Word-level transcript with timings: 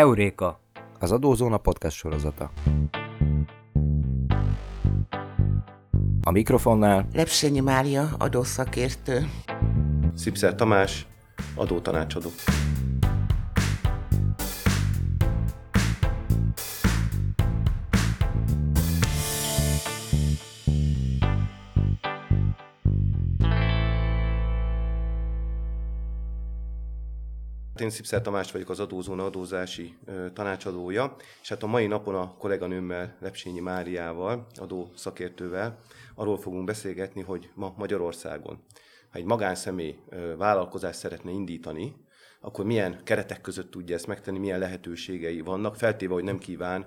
Heuréka, 0.00 0.60
az 0.98 1.12
Adózóna 1.12 1.58
podcast 1.58 1.96
sorozata. 1.96 2.50
A 6.22 6.30
mikrofonnál 6.30 7.06
Lepsényi 7.12 7.60
Mária, 7.60 8.08
adószakértő. 8.18 9.30
Szipszer 10.14 10.54
Tamás, 10.54 11.06
adótanácsadó. 11.54 12.28
Én 27.90 27.96
Szipszer 27.96 28.22
Tamás 28.22 28.52
vagyok 28.52 28.70
az 28.70 28.80
Adózóna 28.80 29.24
adózási 29.24 29.96
tanácsadója, 30.32 31.16
és 31.42 31.48
hát 31.48 31.62
a 31.62 31.66
mai 31.66 31.86
napon 31.86 32.14
a 32.14 32.34
kolléganőmmel, 32.38 33.16
Lepsényi 33.20 33.60
Máriával, 33.60 34.46
adó 34.54 34.90
szakértővel 34.96 35.78
arról 36.14 36.38
fogunk 36.38 36.64
beszélgetni, 36.64 37.22
hogy 37.22 37.50
ma 37.54 37.74
Magyarországon, 37.76 38.62
ha 39.10 39.18
egy 39.18 39.24
magánszemély 39.24 39.98
vállalkozást 40.36 40.98
szeretne 40.98 41.30
indítani, 41.30 41.96
akkor 42.40 42.64
milyen 42.64 43.00
keretek 43.04 43.40
között 43.40 43.70
tudja 43.70 43.94
ezt 43.94 44.06
megtenni, 44.06 44.38
milyen 44.38 44.58
lehetőségei 44.58 45.40
vannak, 45.40 45.76
feltéve, 45.76 46.12
hogy 46.12 46.24
nem 46.24 46.38
kíván 46.38 46.86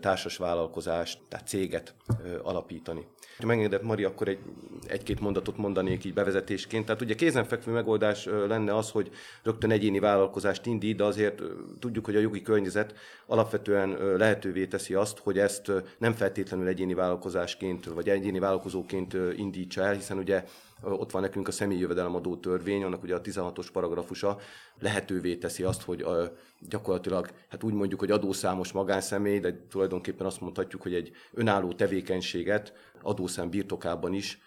társas 0.00 0.36
vállalkozást, 0.36 1.18
tehát 1.28 1.46
céget 1.46 1.94
alapítani. 2.42 3.06
Ha 3.38 3.46
megengedett 3.46 3.82
Mari, 3.82 4.04
akkor 4.04 4.28
egy, 4.28 4.38
egy-két 4.86 5.20
mondatot 5.20 5.56
mondanék 5.56 6.04
így 6.04 6.14
bevezetésként. 6.14 6.84
Tehát 6.84 7.00
ugye 7.00 7.14
kézenfekvő 7.14 7.72
megoldás 7.72 8.24
lenne 8.24 8.76
az, 8.76 8.90
hogy 8.90 9.10
rögtön 9.42 9.70
egyéni 9.70 9.98
vállalkozást 9.98 10.66
indít, 10.66 10.96
de 10.96 11.04
azért 11.04 11.42
tudjuk, 11.78 12.04
hogy 12.04 12.16
a 12.16 12.20
jogi 12.20 12.42
környezet 12.42 12.94
alapvetően 13.26 14.16
lehetővé 14.16 14.66
teszi 14.66 14.94
azt, 14.94 15.18
hogy 15.18 15.38
ezt 15.38 15.72
nem 15.98 16.12
feltétlenül 16.12 16.66
egyéni 16.66 16.94
vállalkozásként 16.94 17.84
vagy 17.84 18.08
egyéni 18.08 18.38
vállalkozóként 18.38 19.16
indítsa 19.36 19.82
el, 19.82 19.94
hiszen 19.94 20.18
ugye 20.18 20.44
ott 20.82 21.10
van 21.10 21.22
nekünk 21.22 21.48
a 21.48 21.52
személyi 21.52 21.80
jövedelemadó 21.80 22.36
törvény, 22.36 22.82
annak 22.82 23.02
ugye 23.02 23.14
a 23.14 23.20
16-os 23.20 23.66
paragrafusa 23.72 24.38
lehetővé 24.78 25.36
teszi 25.36 25.62
azt, 25.62 25.82
hogy 25.82 26.02
ö, 26.02 26.24
gyakorlatilag, 26.58 27.30
hát 27.48 27.62
úgy 27.62 27.74
mondjuk, 27.74 28.00
hogy 28.00 28.10
adószámos 28.10 28.72
magánszemély, 28.72 29.40
de 29.40 29.66
tulajdonképpen 29.68 30.26
azt 30.26 30.40
mondhatjuk, 30.40 30.82
hogy 30.82 30.94
egy 30.94 31.10
önálló 31.32 31.72
tevékenységet 31.72 32.72
adószám 33.02 33.50
birtokában 33.50 34.12
is 34.12 34.40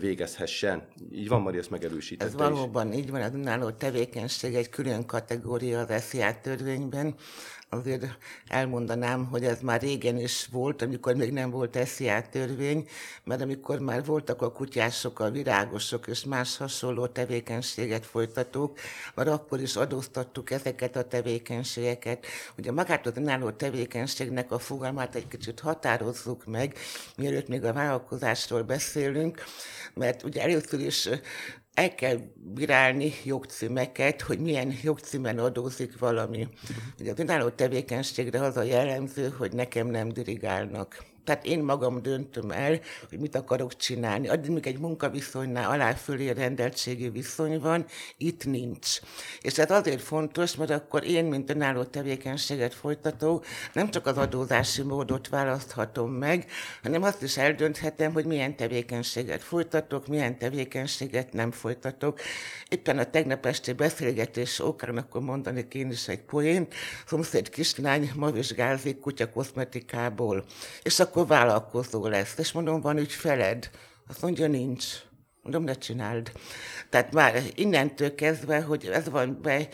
végezhessen. 0.00 0.88
Így 1.12 1.28
van, 1.28 1.40
Mari, 1.40 1.58
ezt 1.58 1.70
megerősítette 1.70 2.24
Ez 2.24 2.40
is. 2.40 2.56
valóban 2.56 2.92
így 2.92 3.10
van, 3.10 3.22
az 3.22 3.34
önálló 3.34 3.70
tevékenység 3.70 4.54
egy 4.54 4.68
külön 4.68 5.06
kategória 5.06 5.80
az 5.80 6.02
SZIA 6.02 6.40
törvényben. 6.42 7.14
Azért 7.68 8.06
elmondanám, 8.48 9.24
hogy 9.24 9.44
ez 9.44 9.60
már 9.60 9.80
régen 9.80 10.18
is 10.18 10.46
volt, 10.52 10.82
amikor 10.82 11.14
még 11.14 11.32
nem 11.32 11.50
volt 11.50 11.86
SZIA 11.86 12.22
törvény, 12.30 12.88
mert 13.24 13.40
amikor 13.40 13.78
már 13.78 14.04
voltak 14.04 14.42
a 14.42 14.52
kutyások, 14.52 15.20
a 15.20 15.30
virágosok 15.30 16.06
és 16.06 16.24
más 16.24 16.56
hasonló 16.56 17.06
tevékenységet 17.06 18.06
folytatók, 18.06 18.78
már 19.14 19.28
akkor 19.28 19.60
is 19.60 19.76
adóztattuk 19.76 20.50
ezeket 20.50 20.96
a 20.96 21.08
tevékenységeket. 21.08 22.26
Ugye 22.58 22.72
magát 22.72 23.06
az 23.06 23.16
önálló 23.16 23.50
tevékenységnek 23.50 24.52
a 24.52 24.58
fogalmát 24.58 25.14
egy 25.14 25.28
kicsit 25.28 25.60
határozzuk 25.60 26.44
meg, 26.44 26.76
mielőtt 27.16 27.48
még 27.48 27.64
a 27.64 27.72
vállalkozásról 27.72 28.62
beszélünk, 28.62 29.44
mert 29.94 30.22
ugye 30.22 30.42
először 30.42 30.80
is 30.80 31.08
el 31.76 31.94
kell 31.94 32.18
bírálni 32.34 33.12
jogcímeket, 33.24 34.20
hogy 34.20 34.38
milyen 34.38 34.74
jogcímen 34.82 35.38
adózik 35.38 35.98
valami. 35.98 36.48
Ugye 37.00 37.12
az 37.12 37.18
önálló 37.18 37.48
tevékenységre 37.48 38.40
az 38.40 38.56
a 38.56 38.62
jellemző, 38.62 39.28
hogy 39.28 39.52
nekem 39.52 39.86
nem 39.86 40.08
dirigálnak. 40.08 41.04
Tehát 41.26 41.44
én 41.44 41.62
magam 41.62 42.02
döntöm 42.02 42.50
el, 42.50 42.80
hogy 43.08 43.18
mit 43.18 43.34
akarok 43.34 43.76
csinálni. 43.76 44.28
Addig 44.28 44.50
még 44.50 44.66
egy 44.66 44.78
munkaviszonynál 44.78 45.70
alá-fölé 45.70 46.30
rendeltségi 46.30 47.08
viszony 47.08 47.60
van, 47.60 47.86
itt 48.16 48.44
nincs. 48.44 49.00
És 49.40 49.58
ez 49.58 49.70
azért 49.70 50.00
fontos, 50.00 50.56
mert 50.56 50.70
akkor 50.70 51.04
én, 51.04 51.24
mint 51.24 51.50
önálló 51.50 51.84
tevékenységet 51.84 52.74
folytató, 52.74 53.44
nem 53.72 53.90
csak 53.90 54.06
az 54.06 54.16
adózási 54.16 54.82
módot 54.82 55.28
választhatom 55.28 56.10
meg, 56.10 56.46
hanem 56.82 57.02
azt 57.02 57.22
is 57.22 57.36
eldönthetem, 57.36 58.12
hogy 58.12 58.24
milyen 58.24 58.56
tevékenységet 58.56 59.42
folytatok, 59.42 60.06
milyen 60.06 60.38
tevékenységet 60.38 61.32
nem 61.32 61.50
folytatok. 61.50 62.20
Éppen 62.68 62.98
a 62.98 63.10
tegnap 63.10 63.46
esti 63.46 63.72
beszélgetés 63.72 64.60
okán 64.60 64.96
akkor 64.96 65.20
mondanék 65.20 65.74
én 65.74 65.90
is 65.90 66.08
egy 66.08 66.22
poént, 66.22 66.74
szomszéd 67.06 67.48
kislány 67.48 68.10
ma 68.14 68.30
vizsgázik 68.30 69.00
kutya 69.00 69.30
kozmetikából. 69.30 70.44
És 70.82 71.00
akkor 71.00 71.15
vállalkozó 71.24 72.06
lesz. 72.06 72.38
És 72.38 72.52
mondom, 72.52 72.80
van 72.80 72.98
ügyfeled? 72.98 73.70
Azt 74.08 74.22
mondja, 74.22 74.46
nincs. 74.46 74.84
Mondom, 75.42 75.64
ne 75.64 75.74
csináld. 75.74 76.32
Tehát 76.90 77.12
már 77.12 77.42
innentől 77.54 78.14
kezdve, 78.14 78.60
hogy 78.62 78.86
ez 78.86 79.08
van 79.08 79.38
be, 79.42 79.68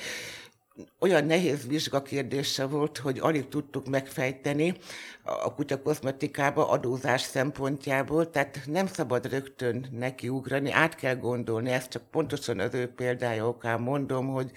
olyan 0.99 1.25
nehéz 1.25 1.67
vizsgakérdése 1.67 2.67
volt, 2.67 2.99
hogy 2.99 3.19
alig 3.19 3.49
tudtuk 3.49 3.89
megfejteni 3.89 4.75
a 5.23 5.55
kutya 5.55 5.83
kozmetikába 5.83 6.69
adózás 6.69 7.21
szempontjából, 7.21 8.31
tehát 8.31 8.61
nem 8.67 8.87
szabad 8.87 9.31
rögtön 9.31 9.87
nekiugrani, 9.91 10.71
át 10.71 10.95
kell 10.95 11.17
gondolni, 11.17 11.71
ezt 11.71 11.91
csak 11.91 12.03
pontosan 12.11 12.59
az 12.59 12.75
ő 12.75 12.87
példája 12.87 13.49
okán 13.49 13.81
mondom, 13.81 14.29
hogy, 14.29 14.51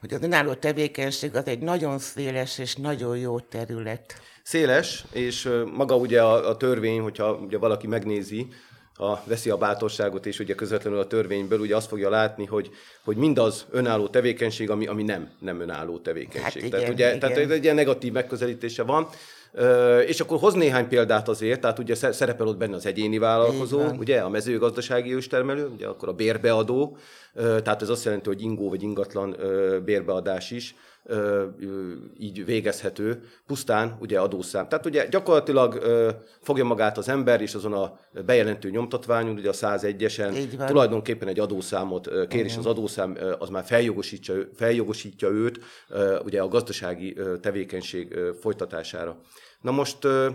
hogy 0.00 0.14
az 0.14 0.22
önálló 0.22 0.54
tevékenység 0.54 1.36
az 1.36 1.46
egy 1.46 1.60
nagyon 1.60 1.98
széles 1.98 2.58
és 2.58 2.76
nagyon 2.76 3.18
jó 3.18 3.40
terület. 3.40 4.14
Széles, 4.46 5.04
és 5.12 5.48
maga 5.74 5.96
ugye 5.96 6.22
a, 6.22 6.48
a 6.48 6.56
törvény, 6.56 7.00
hogyha 7.00 7.32
ugye 7.32 7.58
valaki 7.58 7.86
megnézi, 7.86 8.48
a, 8.94 9.14
veszi 9.24 9.50
a 9.50 9.56
bátorságot, 9.56 10.26
és 10.26 10.38
ugye 10.38 10.54
közvetlenül 10.54 10.98
a 10.98 11.06
törvényből 11.06 11.60
ugye 11.60 11.76
azt 11.76 11.88
fogja 11.88 12.10
látni, 12.10 12.44
hogy, 12.44 12.70
hogy 13.04 13.16
mindaz 13.16 13.66
önálló 13.70 14.08
tevékenység, 14.08 14.70
ami, 14.70 14.86
ami 14.86 15.02
nem, 15.02 15.30
nem 15.38 15.60
önálló 15.60 15.98
tevékenység. 15.98 16.42
Hát 16.42 16.54
igen, 16.54 16.70
tehát, 16.70 16.88
ugye, 16.88 17.06
igen. 17.06 17.18
tehát 17.18 17.50
egy 17.50 17.62
ilyen 17.62 17.74
negatív 17.74 18.12
megközelítése 18.12 18.82
van. 18.82 19.08
Ö, 19.52 19.98
és 19.98 20.20
akkor 20.20 20.38
hoz 20.38 20.54
néhány 20.54 20.88
példát 20.88 21.28
azért, 21.28 21.60
tehát 21.60 21.78
ugye 21.78 21.94
sze- 21.94 22.12
szerepel 22.12 22.46
ott 22.46 22.56
benne 22.56 22.74
az 22.74 22.86
egyéni 22.86 23.18
vállalkozó, 23.18 23.80
ugye 23.98 24.20
a 24.20 24.28
mezőgazdasági 24.28 25.14
őstermelő, 25.14 25.66
ugye 25.66 25.86
akkor 25.86 26.08
a 26.08 26.12
bérbeadó, 26.12 26.96
ö, 27.34 27.60
tehát 27.62 27.82
ez 27.82 27.88
azt 27.88 28.04
jelenti, 28.04 28.28
hogy 28.28 28.42
ingó 28.42 28.68
vagy 28.68 28.82
ingatlan 28.82 29.36
ö, 29.38 29.78
bérbeadás 29.84 30.50
is 30.50 30.74
ö, 31.06 31.44
ö, 31.60 31.92
így 32.18 32.44
végezhető, 32.44 33.22
pusztán 33.46 33.96
ugye 34.00 34.20
adószám. 34.20 34.68
Tehát 34.68 34.86
ugye 34.86 35.06
gyakorlatilag 35.08 35.74
ö, 35.74 36.10
fogja 36.40 36.64
magát 36.64 36.98
az 36.98 37.08
ember, 37.08 37.40
és 37.40 37.54
azon 37.54 37.72
a 37.72 37.98
bejelentő 38.26 38.70
nyomtatványon, 38.70 39.36
ugye 39.36 39.48
a 39.48 39.52
101-esen 39.52 40.36
Így 40.36 40.56
van. 40.56 40.66
tulajdonképpen 40.66 41.28
egy 41.28 41.40
adószámot 41.40 42.10
kér, 42.28 42.44
és 42.44 42.56
az 42.56 42.66
adószám 42.66 43.16
az 43.38 43.48
már 43.48 43.64
feljogosítja, 43.64 44.34
feljogosítja 44.54 45.28
őt 45.28 45.60
ö, 45.88 46.18
ugye 46.18 46.42
a 46.42 46.48
gazdasági 46.48 47.16
tevékenység 47.40 48.18
folytatására. 48.40 49.20
Na 49.60 49.70
most 49.70 50.04
ö, 50.04 50.28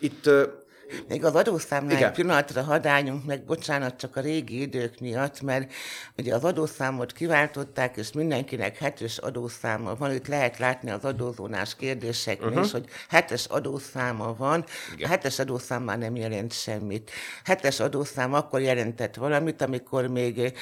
itt 0.00 0.30
Még 1.08 1.24
az 1.24 1.34
adószámnál 1.34 1.96
Igen. 1.96 2.12
pillanatra 2.12 2.62
hadáljunk 2.62 3.24
meg, 3.24 3.44
bocsánat, 3.44 3.96
csak 3.96 4.16
a 4.16 4.20
régi 4.20 4.60
idők 4.60 5.00
miatt, 5.00 5.40
mert 5.40 5.72
ugye 6.16 6.34
az 6.34 6.44
adószámot 6.44 7.12
kiváltották, 7.12 7.96
és 7.96 8.12
mindenkinek 8.12 8.78
hetes 8.78 9.18
adószáma 9.18 9.94
van. 9.94 10.14
Itt 10.14 10.26
lehet 10.26 10.58
látni 10.58 10.90
az 10.90 11.04
adózónás 11.04 11.76
kérdéseknél 11.76 12.48
uh-huh. 12.48 12.64
is, 12.64 12.70
hogy 12.70 12.88
hetes 13.08 13.44
adószáma 13.44 14.34
van. 14.34 14.64
A 15.02 15.06
hetes 15.06 15.38
adószám 15.38 15.82
már 15.82 15.98
nem 15.98 16.16
jelent 16.16 16.52
semmit. 16.52 17.10
Hetes 17.44 17.80
adószám 17.80 18.34
akkor 18.34 18.60
jelentett 18.60 19.14
valamit, 19.14 19.62
amikor 19.62 20.06
még 20.06 20.52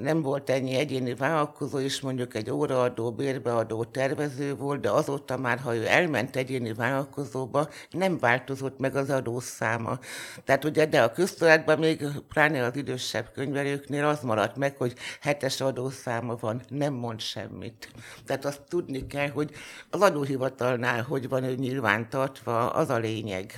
nem 0.00 0.22
volt 0.22 0.50
ennyi 0.50 0.74
egyéni 0.74 1.14
vállalkozó, 1.14 1.78
és 1.78 2.00
mondjuk 2.00 2.34
egy 2.34 2.50
óraadó, 2.50 3.12
bérbeadó 3.12 3.84
tervező 3.84 4.56
volt, 4.56 4.80
de 4.80 4.90
azóta 4.90 5.36
már, 5.36 5.58
ha 5.58 5.74
ő 5.74 5.86
elment 5.86 6.36
egyéni 6.36 6.72
vállalkozóba, 6.72 7.68
nem 7.90 8.18
változott 8.18 8.78
meg 8.78 8.96
az 8.96 9.10
adószáma. 9.10 9.98
Tehát 10.44 10.64
ugye, 10.64 10.86
de 10.86 11.02
a 11.02 11.12
köztudatban 11.12 11.78
még, 11.78 12.06
pláne 12.28 12.64
az 12.64 12.76
idősebb 12.76 13.30
könyvelőknél 13.34 14.04
az 14.04 14.20
maradt 14.22 14.56
meg, 14.56 14.76
hogy 14.76 14.94
hetes 15.20 15.60
adószáma 15.60 16.36
van, 16.40 16.62
nem 16.68 16.94
mond 16.94 17.20
semmit. 17.20 17.88
Tehát 18.26 18.44
azt 18.44 18.62
tudni 18.68 19.06
kell, 19.06 19.28
hogy 19.28 19.50
az 19.90 20.00
adóhivatalnál 20.00 21.02
hogy 21.02 21.28
van 21.28 21.44
ő 21.44 21.54
nyilvántartva, 21.54 22.70
az 22.70 22.90
a 22.90 22.98
lényeg. 22.98 23.52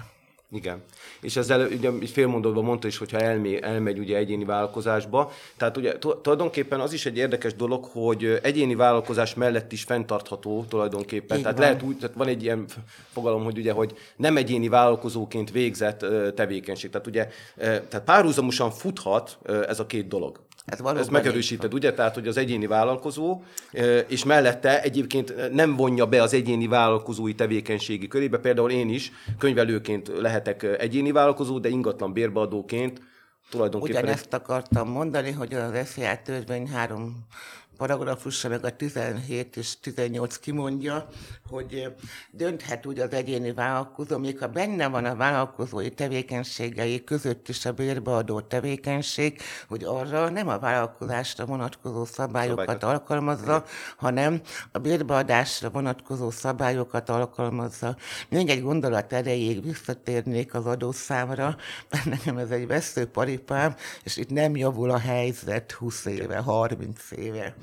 Igen. 0.52 0.82
És 1.20 1.36
ezzel 1.36 1.66
ugye 1.66 1.90
így 2.02 2.10
félmondatban 2.10 2.64
mondta 2.64 2.86
is, 2.86 2.98
hogyha 2.98 3.18
elmé, 3.18 3.58
elmegy 3.62 3.98
ugye 3.98 4.16
egyéni 4.16 4.44
vállalkozásba. 4.44 5.32
Tehát 5.56 5.76
ugye 5.76 5.98
tu- 5.98 6.16
tulajdonképpen 6.16 6.80
az 6.80 6.92
is 6.92 7.06
egy 7.06 7.16
érdekes 7.16 7.54
dolog, 7.54 7.84
hogy 7.84 8.38
egyéni 8.42 8.74
vállalkozás 8.74 9.34
mellett 9.34 9.72
is 9.72 9.82
fenntartható 9.82 10.64
tulajdonképpen. 10.68 11.36
Így 11.36 11.42
tehát 11.42 11.58
van. 11.58 11.66
lehet 11.66 11.82
úgy, 11.82 11.96
tehát 11.96 12.16
van 12.16 12.28
egy 12.28 12.42
ilyen 12.42 12.64
fogalom, 13.12 13.44
hogy 13.44 13.58
ugye, 13.58 13.72
hogy 13.72 13.94
nem 14.16 14.36
egyéni 14.36 14.68
vállalkozóként 14.68 15.50
végzett 15.50 16.06
tevékenység. 16.34 16.90
Tehát 16.90 17.06
ugye, 17.06 17.28
tehát 17.56 18.02
párhuzamosan 18.04 18.70
futhat 18.70 19.38
ez 19.68 19.80
a 19.80 19.86
két 19.86 20.08
dolog. 20.08 20.40
Ez 20.64 20.80
Ezt 20.80 21.10
megerősíted, 21.10 21.74
ugye? 21.74 21.92
Tehát, 21.92 22.14
hogy 22.14 22.28
az 22.28 22.36
egyéni 22.36 22.66
vállalkozó, 22.66 23.42
és 24.06 24.24
mellette 24.24 24.82
egyébként 24.82 25.52
nem 25.52 25.76
vonja 25.76 26.06
be 26.06 26.22
az 26.22 26.34
egyéni 26.34 26.66
vállalkozói 26.66 27.34
tevékenységi 27.34 28.08
körébe. 28.08 28.38
Például 28.38 28.70
én 28.70 28.88
is 28.88 29.12
könyvelőként 29.38 30.08
lehetek 30.08 30.62
egyéni 30.62 31.12
vállalkozó, 31.12 31.58
de 31.58 31.68
ingatlan 31.68 32.12
bérbeadóként 32.12 33.00
tulajdonképpen... 33.50 34.02
Ugyanezt 34.02 34.34
akartam 34.34 34.88
mondani, 34.88 35.30
hogy 35.30 35.54
az 35.54 35.88
SZIA 35.88 36.18
törvény 36.24 36.68
három 36.68 37.26
paragrafusa, 37.80 38.48
meg 38.48 38.64
a 38.64 38.76
17 38.76 39.56
és 39.56 39.80
18 39.80 40.36
kimondja, 40.38 41.08
hogy 41.48 41.94
dönthet 42.30 42.86
úgy 42.86 42.98
az 42.98 43.12
egyéni 43.12 43.52
vállalkozó, 43.52 44.18
még 44.18 44.38
ha 44.38 44.46
benne 44.46 44.88
van 44.88 45.04
a 45.04 45.14
vállalkozói 45.16 45.90
tevékenységei 45.90 47.04
között 47.04 47.48
is 47.48 47.64
a 47.64 47.72
bérbeadó 47.72 48.40
tevékenység, 48.40 49.40
hogy 49.68 49.84
arra 49.84 50.28
nem 50.28 50.48
a 50.48 50.58
vállalkozásra 50.58 51.44
vonatkozó 51.46 52.04
szabályokat 52.04 52.66
Szabályokat. 52.66 52.90
alkalmazza, 52.90 53.64
hanem 53.96 54.40
a 54.72 54.78
bérbeadásra 54.78 55.70
vonatkozó 55.70 56.30
szabályokat 56.30 57.08
alkalmazza. 57.08 57.96
Még 58.28 58.48
egy 58.48 58.62
gondolat 58.62 59.12
erejéig 59.12 59.62
visszatérnék 59.62 60.54
az 60.54 60.66
adószámra, 60.66 61.56
mert 61.90 62.04
nekem 62.14 62.36
ez 62.36 62.50
egy 62.50 62.66
veszőparipám, 62.66 63.74
és 64.02 64.16
itt 64.16 64.30
nem 64.30 64.56
javul 64.56 64.90
a 64.90 64.98
helyzet 64.98 65.72
20 65.72 66.04
éve, 66.04 66.38
30 66.38 67.10
éve. 67.10 67.54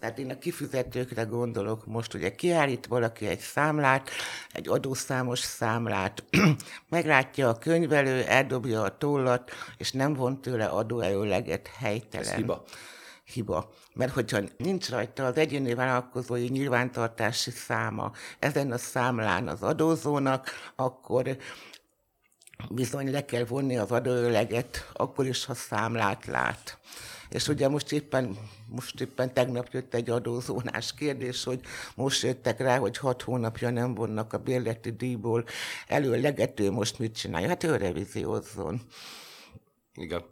Tehát 0.00 0.18
én 0.18 0.30
a 0.30 0.38
kifizetőkre 0.38 1.22
gondolok 1.22 1.86
most, 1.86 2.14
ugye 2.14 2.34
kiállít 2.34 2.86
valaki 2.86 3.26
egy 3.26 3.38
számlát, 3.38 4.10
egy 4.52 4.68
adószámos 4.68 5.38
számlát, 5.38 6.24
meglátja 6.88 7.48
a 7.48 7.58
könyvelő, 7.58 8.24
eldobja 8.24 8.82
a 8.82 8.96
tollat, 8.96 9.50
és 9.76 9.92
nem 9.92 10.14
von 10.14 10.40
tőle 10.40 10.64
adóelőleget 10.64 11.70
helytelen. 11.78 12.28
Ez 12.28 12.34
hiba. 12.34 12.64
Hiba. 13.24 13.72
Mert 13.94 14.12
hogyha 14.12 14.40
nincs 14.56 14.88
rajta 14.88 15.26
az 15.26 15.36
egyéni 15.36 15.74
vállalkozói 15.74 16.48
nyilvántartási 16.48 17.50
száma 17.50 18.12
ezen 18.38 18.72
a 18.72 18.78
számlán 18.78 19.48
az 19.48 19.62
adózónak, 19.62 20.50
akkor 20.76 21.36
bizony 22.70 23.10
le 23.10 23.24
kell 23.24 23.44
vonni 23.44 23.76
az 23.76 23.90
adóöleget, 23.90 24.90
akkor 24.92 25.26
is, 25.26 25.44
ha 25.44 25.54
számlát 25.54 26.26
lát. 26.26 26.78
És 27.30 27.48
ugye 27.48 27.68
most 27.68 27.92
éppen, 27.92 28.36
most 28.66 29.00
éppen 29.00 29.34
tegnap 29.34 29.68
jött 29.70 29.94
egy 29.94 30.10
adózónás 30.10 30.94
kérdés, 30.94 31.44
hogy 31.44 31.60
most 31.94 32.22
jöttek 32.22 32.60
rá, 32.60 32.78
hogy 32.78 32.96
hat 32.96 33.22
hónapja 33.22 33.70
nem 33.70 33.94
vonnak 33.94 34.32
a 34.32 34.38
bérleti 34.38 34.90
díjból 34.90 35.44
előlegető, 35.86 36.70
most 36.70 36.98
mit 36.98 37.16
csinálja? 37.16 37.48
Hát 37.48 37.64
ő 37.64 37.76
revíziózzon. 37.76 38.80
Igen. 39.94 40.22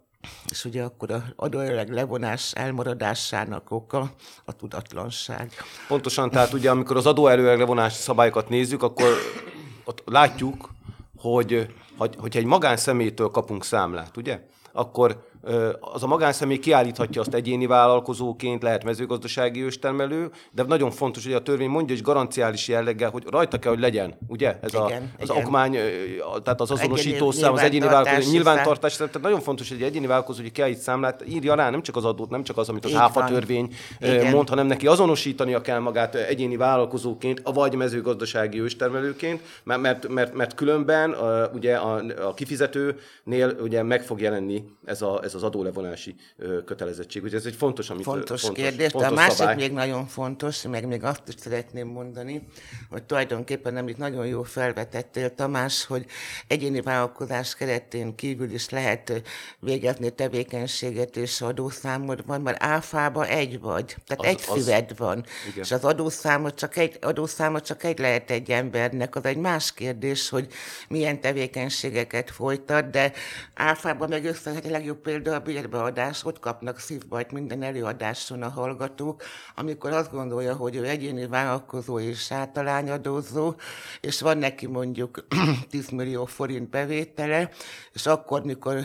És 0.49 0.65
ugye 0.65 0.83
akkor 0.83 1.11
az 1.11 1.21
adóöleg 1.35 1.89
levonás 1.89 2.53
elmaradásának 2.53 3.71
oka 3.71 4.11
a 4.45 4.51
tudatlanság. 4.51 5.51
Pontosan, 5.87 6.29
tehát 6.29 6.53
ugye 6.53 6.69
amikor 6.69 6.97
az 6.97 7.05
adóelőleg 7.05 7.57
levonás 7.57 7.93
szabályokat 7.93 8.49
nézzük, 8.49 8.83
akkor 8.83 9.13
ott 9.83 10.01
látjuk, 10.05 10.69
hogy, 11.17 11.73
hogy, 11.97 12.15
hogyha 12.17 12.39
egy 12.39 12.45
magánszemélytől 12.45 13.29
kapunk 13.29 13.63
számlát, 13.63 14.17
ugye? 14.17 14.39
Akkor 14.71 15.27
az 15.79 16.03
a 16.03 16.07
magánszemély 16.07 16.59
kiállíthatja 16.59 17.21
azt 17.21 17.33
egyéni 17.33 17.65
vállalkozóként, 17.65 18.63
lehet 18.63 18.83
mezőgazdasági 18.83 19.63
őstermelő, 19.63 20.31
de 20.51 20.63
nagyon 20.63 20.91
fontos, 20.91 21.23
hogy 21.23 21.33
a 21.33 21.41
törvény 21.41 21.69
mondja, 21.69 21.95
hogy 21.95 22.03
garanciális 22.03 22.67
jelleggel, 22.67 23.09
hogy 23.09 23.23
rajta 23.29 23.59
kell, 23.59 23.71
hogy 23.71 23.81
legyen, 23.81 24.17
ugye? 24.27 24.57
Ez 24.61 24.73
igen, 24.73 25.11
a, 25.17 25.21
az 25.21 25.29
igen. 25.29 25.43
okmány, 25.43 25.77
tehát 26.43 26.61
az 26.61 26.71
azonosító 26.71 27.31
szám, 27.31 27.53
az 27.53 27.61
egyéni 27.61 27.85
vállalkozó, 27.85 28.31
nyilvántartás, 28.31 28.95
tehát 28.95 29.21
nagyon 29.21 29.39
fontos, 29.39 29.69
hogy 29.69 29.77
egy 29.77 29.83
egyéni 29.83 30.07
vállalkozó, 30.07 30.41
hogy 30.41 30.51
kiállít 30.51 30.77
számlát, 30.77 31.23
írja 31.27 31.55
rá 31.55 31.69
nem 31.69 31.81
csak 31.81 31.95
az 31.95 32.05
adót, 32.05 32.29
nem 32.29 32.43
csak 32.43 32.57
az, 32.57 32.69
amit 32.69 32.85
az 32.85 32.95
áfa 32.95 33.23
törvény 33.23 33.73
mond, 34.31 34.49
hanem 34.49 34.67
neki 34.67 34.87
azonosítania 34.87 35.61
kell 35.61 35.79
magát 35.79 36.15
egyéni 36.15 36.57
vállalkozóként, 36.57 37.41
vagy 37.53 37.75
mezőgazdasági 37.75 38.61
őstermelőként, 38.61 39.41
mert, 39.63 39.81
mert, 39.81 40.07
mert, 40.07 40.33
mert 40.33 40.53
különben 40.53 41.15
ugye 41.53 41.75
a, 41.75 42.01
a 42.27 42.33
kifizetőnél 42.33 43.57
ugye 43.61 43.83
meg 43.83 44.01
fog 44.01 44.21
jelenni 44.21 44.63
ez 44.85 45.01
a, 45.01 45.19
ez 45.29 45.35
az 45.35 45.43
adólevonási 45.43 46.15
kötelezettség. 46.65 47.23
Ugye 47.23 47.37
ez 47.37 47.45
egy 47.45 47.55
fontos, 47.55 47.89
amit 47.89 48.03
fontos, 48.03 48.41
fontos 48.41 48.63
kérdés, 48.63 48.91
fontos 48.91 49.09
de 49.09 49.15
a 49.15 49.19
másik 49.19 49.37
szabály. 49.37 49.55
még 49.55 49.71
nagyon 49.71 50.07
fontos, 50.07 50.61
meg 50.61 50.87
még 50.87 51.03
azt 51.03 51.23
is 51.27 51.33
szeretném 51.37 51.87
mondani, 51.87 52.47
hogy 52.89 53.03
tulajdonképpen 53.03 53.77
amit 53.77 53.97
nagyon 53.97 54.25
jó 54.25 54.43
felvetettél, 54.43 55.35
Tamás, 55.35 55.85
hogy 55.85 56.05
egyéni 56.47 56.81
vállalkozás 56.81 57.55
keretén 57.55 58.15
kívül 58.15 58.51
is 58.51 58.69
lehet 58.69 59.21
végezni 59.59 60.09
tevékenységet 60.09 61.17
és 61.17 61.41
adószámod 61.41 62.25
van, 62.25 62.41
mert 62.41 62.63
áfába 62.63 63.27
egy 63.27 63.59
vagy, 63.59 63.95
tehát 64.05 64.23
az, 64.23 64.25
egy 64.25 64.43
az, 64.47 64.59
szíved 64.59 64.97
van, 64.97 65.25
igen. 65.49 65.63
és 65.63 65.71
az 65.71 65.85
adószámot 65.85 66.55
csak 66.55 66.77
egy, 66.77 66.97
adószámot 67.01 67.65
csak 67.65 67.83
egy 67.83 67.99
lehet 67.99 68.31
egy 68.31 68.51
embernek, 68.51 69.15
az 69.15 69.25
egy 69.25 69.37
más 69.37 69.73
kérdés, 69.73 70.29
hogy 70.29 70.47
milyen 70.89 71.21
tevékenységeket 71.21 72.31
folytat, 72.31 72.89
de 72.89 73.11
áfában 73.53 74.09
meg 74.09 74.25
össze 74.25 74.51
a 74.51 74.69
legjobb 74.69 74.97
példa 75.01 75.18
például 75.23 75.41
a 75.41 75.45
bérbeadás, 75.45 76.25
ott 76.25 76.39
kapnak 76.39 76.79
szívbajt 76.79 77.31
minden 77.31 77.63
előadáson 77.63 78.41
a 78.41 78.49
hallgatók, 78.49 79.23
amikor 79.55 79.91
azt 79.91 80.11
gondolja, 80.11 80.55
hogy 80.55 80.75
ő 80.75 80.85
egyéni 80.85 81.27
vállalkozó 81.27 81.99
és 81.99 82.31
általányadózó, 82.31 83.55
és 84.01 84.21
van 84.21 84.37
neki 84.37 84.67
mondjuk 84.67 85.25
10 85.69 85.89
millió 85.89 86.25
forint 86.25 86.69
bevétele, 86.69 87.49
és 87.93 88.05
akkor, 88.05 88.43
mikor 88.43 88.79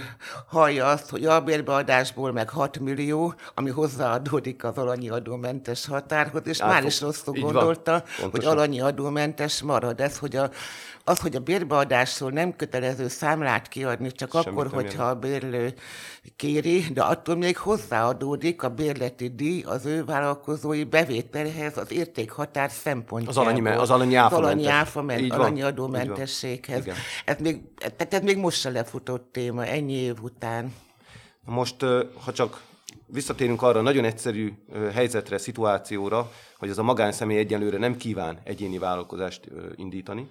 hallja 0.48 0.86
azt, 0.86 1.10
hogy 1.10 1.24
a 1.24 1.40
bérbeadásból 1.40 2.32
meg 2.32 2.48
6 2.48 2.78
millió, 2.78 3.34
ami 3.54 3.70
hozzáadódik 3.70 4.64
az 4.64 4.78
alanyi 4.78 5.08
adómentes 5.08 5.86
határhoz, 5.86 6.42
és 6.44 6.60
Átfog, 6.60 6.74
már 6.74 6.84
is 6.84 7.00
rosszul 7.00 7.34
gondolta, 7.40 8.04
van, 8.20 8.30
hogy 8.30 8.44
alanyi 8.44 8.80
adómentes 8.80 9.62
marad. 9.62 10.00
Ez, 10.00 10.18
hogy 10.18 10.36
a 10.36 10.50
az, 11.04 11.20
hogy 11.20 11.36
a 11.36 11.40
bérbeadásról 11.40 12.30
nem 12.30 12.56
kötelező 12.56 13.08
számlát 13.08 13.68
kiadni, 13.68 14.12
csak 14.12 14.32
Semmit 14.32 14.48
akkor, 14.48 14.66
hogyha 14.66 15.04
a 15.04 15.14
bérlő 15.14 15.74
kéri, 16.36 16.80
de 16.92 17.02
attól 17.02 17.36
még 17.36 17.56
hozzáadódik 17.56 18.62
a 18.62 18.68
bérleti 18.68 19.28
díj 19.28 19.62
az 19.62 19.86
ő 19.86 20.04
vállalkozói 20.04 20.84
bevételhez 20.84 21.76
az 21.76 21.92
értékhatár 21.92 22.70
szempontjából. 22.70 23.42
Az 23.42 23.48
alanyi, 23.48 23.68
az 23.68 23.90
alanyi 23.90 24.14
áfa, 24.14 24.36
az 24.36 24.42
alanyi, 24.42 24.66
áfa 24.66 25.02
men, 25.02 25.30
alanyi 25.30 25.62
adómentességhez. 25.62 26.84
Ez 27.24 27.36
még, 27.40 27.60
tehát 27.76 28.14
ez 28.14 28.22
még 28.22 28.38
most 28.38 28.60
se 28.60 28.70
lefutott 28.70 29.28
téma, 29.32 29.66
ennyi 29.66 29.92
év 29.92 30.22
után. 30.22 30.74
Most, 31.44 31.76
ha 32.24 32.32
csak 32.32 32.62
visszatérünk 33.06 33.62
arra 33.62 33.80
nagyon 33.80 34.04
egyszerű 34.04 34.52
helyzetre, 34.92 35.38
szituációra, 35.38 36.30
hogy 36.58 36.68
ez 36.68 36.78
a 36.78 36.82
magánszemély 36.82 37.38
egyenlőre 37.38 37.78
nem 37.78 37.96
kíván 37.96 38.38
egyéni 38.44 38.78
vállalkozást 38.78 39.48
indítani, 39.76 40.28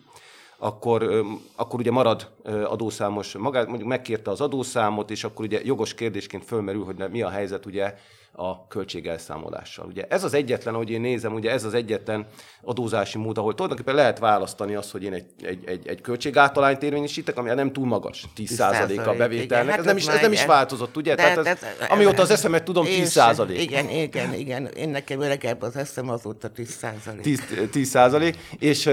akkor, 0.63 1.23
akkor 1.55 1.79
ugye 1.79 1.91
marad 1.91 2.31
adószámos, 2.65 3.33
magát, 3.37 3.67
mondjuk 3.67 3.89
megkérte 3.89 4.31
az 4.31 4.41
adószámot, 4.41 5.11
és 5.11 5.23
akkor 5.23 5.45
ugye 5.45 5.61
jogos 5.63 5.93
kérdésként 5.93 6.45
fölmerül, 6.45 6.83
hogy 6.83 7.09
mi 7.11 7.21
a 7.21 7.29
helyzet 7.29 7.65
ugye 7.65 7.95
a 8.35 8.67
költségelszámolással. 8.67 9.85
Ugye 9.85 10.05
ez 10.09 10.23
az 10.23 10.33
egyetlen, 10.33 10.73
ahogy 10.73 10.89
én 10.89 11.01
nézem, 11.01 11.33
ugye 11.33 11.51
ez 11.51 11.63
az 11.63 11.73
egyetlen 11.73 12.25
adózási 12.61 13.17
mód, 13.17 13.37
ahol 13.37 13.53
tulajdonképpen 13.53 13.95
lehet 13.95 14.19
választani 14.19 14.75
azt, 14.75 14.91
hogy 14.91 15.03
én 15.03 15.13
egy, 15.13 15.25
egy, 15.41 15.63
egy, 15.65 15.87
egy 15.87 16.01
költségátalányt 16.01 16.83
érvényesítek, 16.83 17.37
ami 17.37 17.53
nem 17.53 17.71
túl 17.71 17.85
magas, 17.85 18.25
10% 18.37 19.07
a 19.07 19.13
bevételnek. 19.13 19.69
Hát 19.69 19.79
ez, 19.79 19.85
nem 19.85 19.97
is, 19.97 20.07
ez 20.07 20.21
nem 20.21 20.31
is 20.31 20.45
változott, 20.45 20.97
ugye? 20.97 21.15
De, 21.15 21.21
Tehát 21.21 21.37
ez, 21.37 21.45
ez, 21.45 21.89
amióta 21.89 22.21
az 22.21 22.29
eszemet 22.29 22.63
tudom, 22.63 22.85
10%. 22.89 23.55
Igen, 23.57 23.89
igen, 23.89 24.33
igen. 24.33 24.65
Én 24.65 24.89
nekem 24.89 25.21
öregebb 25.21 25.61
az 25.61 25.75
eszem, 25.75 26.09
azóta 26.09 26.51
10%. 26.55 27.21
10, 27.21 27.41
10% 27.73 28.35
és, 28.59 28.85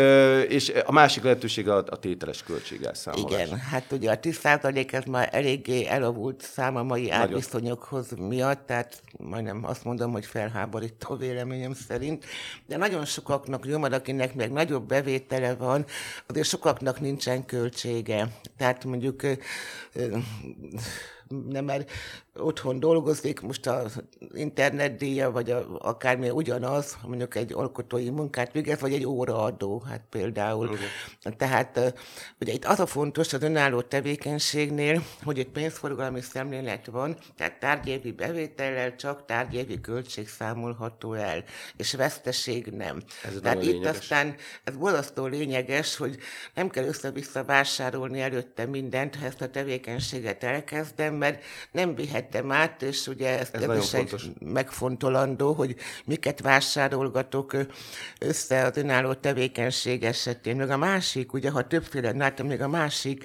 és 0.48 0.72
a 0.86 0.92
másik 0.92 1.22
lehetőség 1.22 1.68
a, 1.68 1.76
a 1.76 1.96
tételes 1.96 2.42
költségelszámolás. 2.42 3.46
Igen, 3.46 3.58
hát 3.58 3.84
ugye 3.92 4.10
a 4.10 4.18
10% 4.18 4.92
ez 4.92 5.04
már 5.04 5.28
eléggé 5.32 5.86
elavult 5.86 6.42
szám 6.42 6.76
a 6.76 6.82
mai 6.82 7.10
árviszonyokhoz 7.10 8.06
miatt, 8.18 8.66
tehát 8.66 9.02
majdnem 9.30 9.64
azt 9.64 9.84
mondom, 9.84 10.12
hogy 10.12 10.26
felháborító 10.26 11.16
véleményem 11.16 11.74
szerint, 11.74 12.24
de 12.66 12.76
nagyon 12.76 13.04
sokaknak 13.04 13.66
jó, 13.66 13.78
mert 13.78 13.94
akinek 13.94 14.34
még 14.34 14.50
nagyobb 14.50 14.86
bevétele 14.86 15.54
van, 15.54 15.84
azért 16.26 16.46
sokaknak 16.46 17.00
nincsen 17.00 17.44
költsége. 17.46 18.28
Tehát 18.56 18.84
mondjuk 18.84 19.22
nem, 21.48 21.64
mert 21.64 21.90
otthon 22.34 22.80
dolgozik, 22.80 23.40
most 23.40 23.66
az 23.66 24.02
internetdíja, 24.34 25.30
vagy 25.30 25.50
a, 25.50 25.66
akármi 25.78 26.30
ugyanaz, 26.30 26.96
mondjuk 27.06 27.34
egy 27.34 27.52
alkotói 27.52 28.10
munkát 28.10 28.52
végez, 28.52 28.80
vagy 28.80 28.92
egy 28.92 29.06
óraadó, 29.06 29.82
hát 29.88 30.02
például. 30.10 30.66
Okay. 30.66 31.36
Tehát 31.36 31.94
ugye 32.40 32.52
itt 32.52 32.64
az 32.64 32.80
a 32.80 32.86
fontos 32.86 33.32
az 33.32 33.42
önálló 33.42 33.80
tevékenységnél, 33.80 35.02
hogy 35.22 35.38
egy 35.38 35.48
pénzforgalmi 35.48 36.20
szemlélet 36.20 36.86
van, 36.86 37.16
tehát 37.36 37.58
tárgyévi 37.58 38.12
bevétellel 38.12 38.96
csak 38.96 39.24
tárgyévi 39.26 39.80
költség 39.80 40.28
számolható 40.28 41.12
el, 41.12 41.44
és 41.76 41.94
veszteség 41.94 42.66
nem. 42.66 43.02
Ez 43.24 43.38
tehát 43.42 43.62
itt 43.62 43.70
lényeges. 43.70 43.98
aztán 43.98 44.34
ez 44.64 44.76
borzasztó 44.76 45.26
lényeges, 45.26 45.96
hogy 45.96 46.18
nem 46.54 46.70
kell 46.70 46.84
össze-vissza 46.84 47.44
vásárolni 47.44 48.20
előtte 48.20 48.66
mindent, 48.66 49.16
ha 49.16 49.24
ezt 49.24 49.40
a 49.40 49.50
tevékenységet 49.50 50.44
elkezdem, 50.44 51.19
mert 51.20 51.42
nem 51.70 51.94
vihet 51.94 52.30
vehettem 52.30 52.52
át, 52.52 52.82
és 52.82 53.06
ugye 53.06 53.38
ez, 53.38 53.48
Ez 53.52 53.62
ez, 53.62 53.94
egy 53.94 54.32
megfontolandó, 54.38 55.52
hogy 55.52 55.76
miket 56.04 56.40
vásárolgatok 56.40 57.56
össze 58.18 58.64
az 58.64 58.76
önálló 58.76 59.12
tevékenység 59.12 60.04
esetén. 60.04 60.56
Meg 60.56 60.70
a 60.70 60.76
másik, 60.76 61.32
ugye 61.32 61.50
ha 61.50 61.66
többféle, 61.66 62.12
látom, 62.12 62.46
még 62.46 62.60
a 62.60 62.68
másik, 62.68 63.24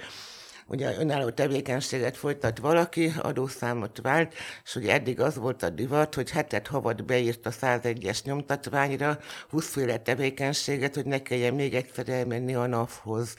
ugye 0.67 0.97
önálló 0.99 1.29
tevékenységet 1.29 2.17
folytat 2.17 2.57
valaki, 2.59 3.13
adószámot 3.21 3.99
vált, 4.01 4.33
és 4.63 4.75
ugye 4.75 4.93
eddig 4.93 5.19
az 5.19 5.35
volt 5.35 5.63
a 5.63 5.69
divat, 5.69 6.15
hogy 6.15 6.31
hetet 6.31 6.67
havat 6.67 7.05
beírt 7.05 7.45
a 7.45 7.51
101-es 7.51 8.23
nyomtatványra 8.23 9.19
20 9.49 9.69
féle 9.71 9.97
tevékenységet, 9.97 10.95
hogy 10.95 11.05
ne 11.05 11.21
kelljen 11.21 11.53
még 11.53 11.73
egyszer 11.73 12.09
elmenni 12.09 12.55
a 12.55 12.67
NAV-hoz. 12.67 13.35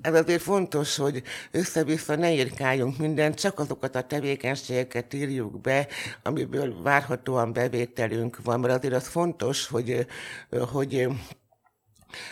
Ez 0.00 0.14
azért 0.14 0.42
fontos, 0.42 0.96
hogy 0.96 1.22
össze-vissza 1.50 2.16
ne 2.16 2.32
írkáljunk 2.32 2.98
mindent, 2.98 3.40
csak 3.40 3.58
azokat 3.58 3.96
a 3.96 4.06
tevékenységeket 4.06 5.14
írjuk 5.14 5.60
be, 5.60 5.86
amiből 6.22 6.82
várhatóan 6.82 7.52
bevételünk 7.52 8.38
van, 8.42 8.60
mert 8.60 8.74
azért 8.74 8.94
az 8.94 9.06
fontos, 9.06 9.66
hogy, 9.66 10.06
hogy 10.72 11.08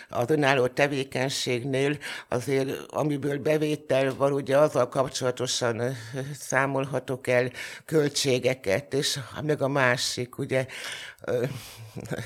az 0.08 0.30
önálló 0.30 0.66
tevékenységnél 0.66 1.98
azért, 2.28 2.92
amiből 2.92 3.38
bevétel 3.38 4.14
van, 4.14 4.32
ugye 4.32 4.58
azzal 4.58 4.88
kapcsolatosan 4.88 5.96
számolhatok 6.38 7.26
el 7.26 7.50
költségeket, 7.84 8.94
és 8.94 9.18
meg 9.42 9.62
a 9.62 9.68
másik, 9.68 10.38
ugye 10.38 10.66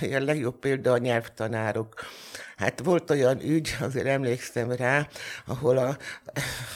a 0.01 0.19
legjobb 0.19 0.59
példa 0.59 0.93
a 0.93 0.99
nyelvtanárok. 0.99 1.95
Hát 2.57 2.81
volt 2.81 3.11
olyan 3.11 3.41
ügy, 3.43 3.77
azért 3.81 4.07
emlékszem 4.07 4.73
rá, 4.73 5.09
ahol 5.47 5.79
a 5.79 5.97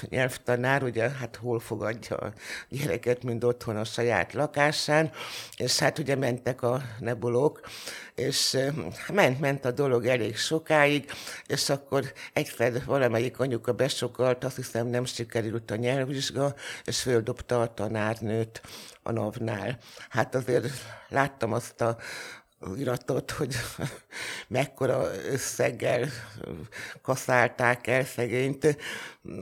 nyelvtanár 0.08 0.82
ugye 0.82 1.10
hát 1.10 1.36
hol 1.36 1.60
fogadja 1.60 2.16
a 2.16 2.32
gyereket, 2.68 3.22
mint 3.22 3.44
otthon 3.44 3.76
a 3.76 3.84
saját 3.84 4.32
lakásán, 4.32 5.10
és 5.56 5.78
hát 5.78 5.98
ugye 5.98 6.16
mentek 6.16 6.62
a 6.62 6.82
nebulók, 6.98 7.60
és 8.14 8.54
eh, 8.54 8.74
ment, 9.12 9.40
ment 9.40 9.64
a 9.64 9.70
dolog 9.70 10.06
elég 10.06 10.36
sokáig, 10.36 11.10
és 11.46 11.68
akkor 11.68 12.12
egyszer 12.32 12.84
valamelyik 12.84 13.38
anyuka 13.38 13.72
besokalt, 13.72 14.44
azt 14.44 14.56
hiszem 14.56 14.86
nem 14.86 15.04
sikerült 15.04 15.70
a 15.70 15.76
nyelvvizsga, 15.76 16.54
és 16.84 17.02
földobta 17.02 17.60
a 17.60 17.74
tanárnőt 17.74 18.60
a 19.02 19.12
NAV-nál. 19.12 19.78
Hát 20.08 20.34
azért 20.34 20.66
láttam 21.08 21.52
azt 21.52 21.80
a 21.80 21.96
iratot, 22.76 23.30
hogy 23.30 23.54
mekkora 24.48 25.10
összeggel 25.30 26.08
kaszálták 27.02 27.86
el 27.86 28.04
szegényt, 28.04 28.76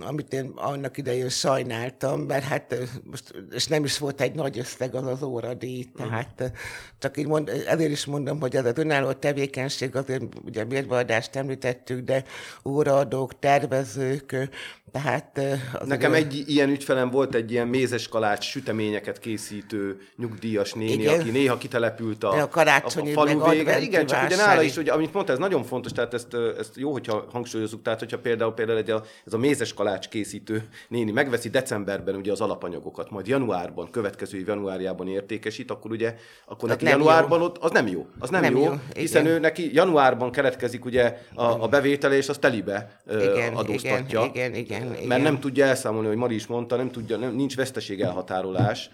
amit 0.00 0.32
én 0.32 0.52
annak 0.54 0.96
idején 0.96 1.28
sajnáltam, 1.28 2.20
mert 2.20 2.44
hát 2.44 2.76
most, 3.04 3.34
és 3.50 3.66
nem 3.66 3.84
is 3.84 3.98
volt 3.98 4.20
egy 4.20 4.34
nagy 4.34 4.58
összeg 4.58 4.94
az 4.94 5.06
az 5.06 5.22
óradíj, 5.22 5.86
tehát 5.96 6.52
csak 6.98 7.16
így 7.16 7.26
mond, 7.26 7.48
ezért 7.66 7.90
is 7.90 8.04
mondom, 8.04 8.40
hogy 8.40 8.56
az 8.56 8.64
az 8.64 8.78
önálló 8.78 9.12
tevékenység, 9.12 9.96
azért 9.96 10.22
ugye 10.44 10.64
mérvaadást 10.64 11.36
említettük, 11.36 12.04
de 12.04 12.24
óraadók, 12.64 13.38
tervezők, 13.38 14.48
tehát... 14.92 15.40
Nekem 15.84 16.10
ugye- 16.10 16.20
egy 16.20 16.44
ilyen 16.46 16.70
ügyfelem 16.70 17.10
volt 17.10 17.34
egy 17.34 17.50
ilyen 17.50 17.68
mézes 17.68 18.08
kalács 18.08 18.44
süteményeket 18.44 19.18
készítő 19.18 20.00
nyugdíjas 20.16 20.72
néni, 20.72 20.92
Igen. 20.92 21.20
aki 21.20 21.30
néha 21.30 21.58
kitelepült 21.58 22.24
a, 22.24 22.42
A 22.42 22.48
karácsonyi, 22.48 23.07
falu 23.12 23.50
vége. 23.50 23.80
Igen, 23.80 24.06
csak 24.06 24.24
ugye 24.24 24.36
nála 24.36 24.62
is, 24.62 24.76
ugye, 24.76 24.92
amit 24.92 25.12
mondta, 25.12 25.32
ez 25.32 25.38
nagyon 25.38 25.64
fontos, 25.64 25.92
tehát 25.92 26.14
ezt, 26.14 26.36
ezt 26.58 26.76
jó, 26.76 26.92
hogyha 26.92 27.24
hangsúlyozzuk, 27.32 27.82
tehát 27.82 27.98
hogyha 27.98 28.18
például, 28.18 28.52
például 28.52 28.78
egy 28.78 28.90
a, 28.90 29.02
ez 29.26 29.32
a 29.32 29.38
mézes 29.38 29.74
kalács 29.74 30.08
készítő 30.08 30.68
néni 30.88 31.10
megveszi 31.10 31.48
decemberben 31.48 32.14
ugye 32.14 32.32
az 32.32 32.40
alapanyagokat, 32.40 33.10
majd 33.10 33.26
januárban, 33.26 33.90
következő 33.90 34.42
januárjában 34.46 35.08
értékesít, 35.08 35.70
akkor 35.70 35.90
ugye, 35.90 36.14
akkor 36.46 36.68
neki 36.68 36.84
januárban 36.84 37.42
ott, 37.42 37.58
az 37.58 37.70
nem 37.70 37.86
jó. 37.86 38.06
Az 38.18 38.30
nem, 38.30 38.40
Nem 38.40 38.56
jó, 38.56 38.64
jó, 38.64 38.72
hiszen 38.94 39.22
igen. 39.22 39.34
ő 39.34 39.38
neki 39.38 39.74
januárban 39.74 40.30
keletkezik 40.30 40.84
ugye 40.84 41.18
a, 41.34 41.62
a 41.62 41.68
bevétele, 41.68 42.16
és 42.16 42.28
az 42.28 42.38
telibe 42.38 43.00
Igen, 43.10 43.54
adóztatja. 43.54 44.24
igen, 44.24 44.54
igen, 44.54 44.54
igen, 44.54 44.86
Mert 44.86 45.02
igen. 45.02 45.20
nem 45.20 45.40
tudja 45.40 45.64
elszámolni, 45.64 46.08
hogy 46.08 46.16
Mari 46.16 46.34
is 46.34 46.46
mondta, 46.46 46.76
nem 46.76 46.90
tudja, 46.90 47.16
nem, 47.16 47.34
nincs 47.34 47.56
veszteség 47.56 48.00
elhatárolás 48.00 48.90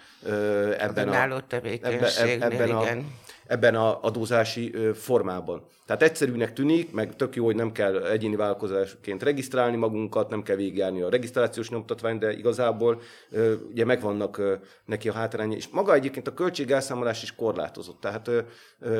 ebben, 0.79 1.09
a, 1.09 1.43
ebben, 1.81 2.43
ebben, 2.43 2.71
a. 2.71 2.85
ebben 3.47 3.75
a 3.75 4.03
adózási 4.03 4.75
formában. 4.95 5.63
Tehát 5.87 6.03
egyszerűnek 6.03 6.53
tűnik, 6.53 6.93
meg 6.93 7.17
tök 7.17 7.37
jó, 7.37 7.45
hogy 7.45 7.55
nem 7.55 7.73
kell 7.73 8.07
egyéni 8.07 8.37
vállalkozásként 8.37 9.23
regisztrálni 9.23 9.77
magunkat, 9.77 10.31
nem 10.31 10.43
kell 10.43 10.57
végigjárni 10.57 11.01
a 11.01 11.09
regisztrációs 11.09 11.71
nyomtatvány, 11.71 12.19
de 12.19 12.33
igazából 12.33 13.01
ugye 13.71 13.85
megvannak 13.85 14.61
neki 14.85 15.09
a 15.09 15.13
hátrányai. 15.13 15.57
És 15.57 15.69
maga 15.69 15.95
egyébként 15.95 16.29
a 16.29 16.35
költségelszámolás 16.35 17.23
is 17.23 17.35
korlátozott. 17.35 18.01
Tehát 18.01 18.29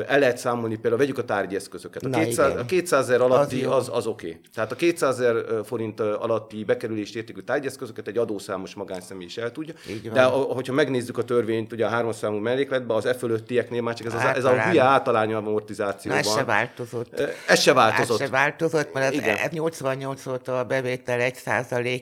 el 0.07 0.19
lehet 0.19 0.37
számolni, 0.37 0.75
például 0.75 0.97
vegyük 0.97 1.17
a 1.17 1.23
tárgyi 1.23 1.55
eszközöket. 1.55 2.03
A 2.03 2.07
Na 2.07 2.17
200, 2.17 2.49
igen. 2.49 2.61
a 2.61 2.65
200 2.65 3.03
ezer 3.03 3.21
alatti 3.21 3.61
jó. 3.61 3.71
az, 3.71 3.89
az 3.93 4.07
oké. 4.07 4.27
Okay. 4.27 4.41
Tehát 4.53 4.71
a 4.71 4.75
200 4.75 5.19
ezer 5.19 5.45
forint 5.63 5.99
alatti 5.99 6.63
bekerülést 6.63 7.15
értékű 7.15 7.41
tárgyeszközöket 7.41 8.07
egy 8.07 8.17
adószámos 8.17 8.73
magánszemély 8.73 9.25
is 9.25 9.37
el 9.37 9.51
tudja. 9.51 9.73
De 10.13 10.23
hogyha 10.23 10.73
megnézzük 10.73 11.17
a 11.17 11.23
törvényt, 11.23 11.71
ugye 11.71 11.85
a 11.85 11.89
hármas 11.89 12.15
számú 12.15 12.37
mellékletben, 12.37 12.97
az 12.97 13.05
e 13.05 13.13
fölöttieknél 13.13 13.81
már 13.81 13.93
csak 13.93 14.07
ez, 14.07 14.13
az, 14.13 14.34
ez 14.35 14.43
a 14.43 14.61
hülye 14.61 14.83
általány 14.83 15.33
amortizáció 15.33 16.11
Na, 16.11 16.17
ez 16.17 16.33
se 16.33 16.43
változott. 16.43 17.19
Ez 17.47 17.59
se 17.59 17.73
változott. 17.73 18.19
Ez 18.19 18.25
se 18.25 18.31
változott, 18.31 18.93
mert 18.93 19.07
az, 19.07 19.13
Igen. 19.13 19.35
ez 19.37 19.51
88 19.51 20.25
óta 20.25 20.59
a 20.59 20.63
bevétel 20.63 21.19
1 21.19 21.41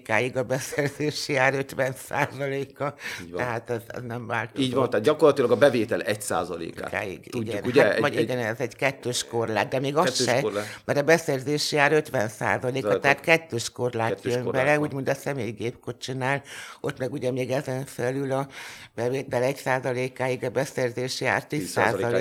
áig 0.08 0.38
a 0.38 0.44
beszerzési 0.44 1.36
ár 1.36 1.54
50 1.54 1.94
százaléka, 2.08 2.94
tehát 3.36 3.70
ez, 3.70 3.82
ez 3.88 4.02
nem 4.08 4.28
változott. 4.28 4.62
Így 4.62 4.74
van, 4.74 4.90
tehát 4.90 5.06
gyakorlatilag 5.06 5.52
a 5.52 5.56
bevétel 5.56 6.02
1%-át. 6.06 6.84
Sokáig, 6.84 7.30
Tudjuk, 7.30 7.54
igen. 7.54 7.64
ugye? 7.66 7.84
Hát, 7.84 8.00
vagy 8.00 8.20
igen, 8.20 8.38
ez 8.38 8.60
egy 8.60 8.76
kettős 8.76 9.28
korlát, 9.28 9.68
de 9.68 9.80
még 9.80 9.96
az 9.96 10.24
se, 10.24 10.42
korlát. 10.42 10.80
mert 10.86 11.00
a 11.00 11.04
beszerzési 11.04 11.78
ár 11.78 11.92
50 11.94 12.30
százaléka, 12.30 12.88
Tehát 12.88 13.02
tehát 13.02 13.20
kettős 13.20 13.70
korlát 13.70 14.10
kettős 14.10 14.34
jön 14.34 14.44
korlát 14.44 14.64
bele, 14.64 14.78
van. 14.78 14.88
úgy, 14.88 14.94
mint 14.94 15.10
a 15.10 15.14
személygépkocsinál, 15.14 16.42
ott 16.82 16.98
meg 17.00 17.12
ugye 17.14 17.32
még 17.32 17.52
ezen 17.52 17.86
felül 17.86 18.32
a 18.32 18.48
bevétel 18.96 19.44
1 19.44 19.56
százalékáig, 19.56 20.44
a 20.44 20.50
beszerzési 20.50 21.26
ár 21.26 21.46
10 21.46 21.72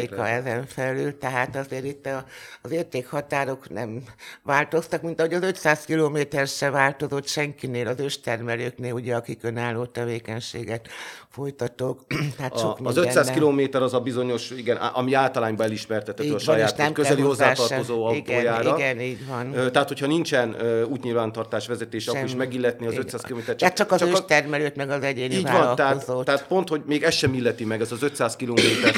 10 0.06 0.10
százalékáig 0.10 0.10
százaléka 0.10 0.22
lehet. 0.22 0.46
ezen 0.46 0.66
felül, 0.66 1.18
tehát 1.18 1.56
azért 1.56 1.84
itt 1.84 2.06
a, 2.06 2.26
az 2.62 2.70
értékhatárok 2.70 3.70
nem 3.70 4.02
változtak, 4.42 5.02
mint 5.02 5.20
ahogy 5.20 5.34
az 5.34 5.42
500 5.42 5.84
kilométer 5.84 6.46
se 6.46 6.70
változott 6.70 7.26
senkinél, 7.26 7.86
az 7.88 8.00
őstermelőknél, 8.00 8.92
ugye, 8.92 9.16
akik 9.16 9.42
önálló 9.42 9.84
tevékenységet 9.86 10.88
folytatok. 11.32 12.00
tehát 12.36 12.58
sok 12.58 12.78
A, 12.80 12.88
az 12.88 12.94
minden 12.94 13.04
500 13.04 13.24
nem- 13.26 13.34
kilométer 13.34 13.82
az 13.82 13.94
a 13.94 14.00
bizonyos, 14.00 14.50
igen, 14.50 14.76
ami 14.76 15.14
általányban 15.14 15.66
elismertethető 15.66 16.22
Így 16.22 16.28
a 16.28 16.32
van, 16.32 16.42
saját 16.44 16.70
és 16.70 16.76
nem 16.76 16.92
közeli 16.92 17.20
hozzátartozó 17.20 18.04
autójára. 18.06 18.62
Igen, 18.62 18.76
igen, 18.78 19.00
így 19.00 19.26
van. 19.26 19.52
Tehát, 19.72 19.88
hogyha 19.88 20.06
nincsen 20.06 20.56
útnyilvántartás 20.88 21.66
vezetés, 21.66 22.06
akkor 22.06 22.24
is 22.24 22.34
megilletni 22.34 22.86
az 22.86 22.92
Igen. 22.92 23.04
500 23.04 23.20
km. 23.20 23.38
Tehát 23.56 23.74
csak 23.76 23.92
az 23.92 24.02
őstermelőt, 24.02 24.76
meg 24.76 24.90
az 24.90 25.02
egyéni 25.02 25.34
Így 25.34 25.42
van, 25.42 25.76
tehát, 25.76 26.06
tehát 26.24 26.46
pont, 26.46 26.68
hogy 26.68 26.82
még 26.86 27.02
ez 27.02 27.14
sem 27.14 27.34
illeti 27.34 27.64
meg, 27.64 27.80
ez 27.80 27.92
az 27.92 28.02
500 28.02 28.36
km 28.36 28.54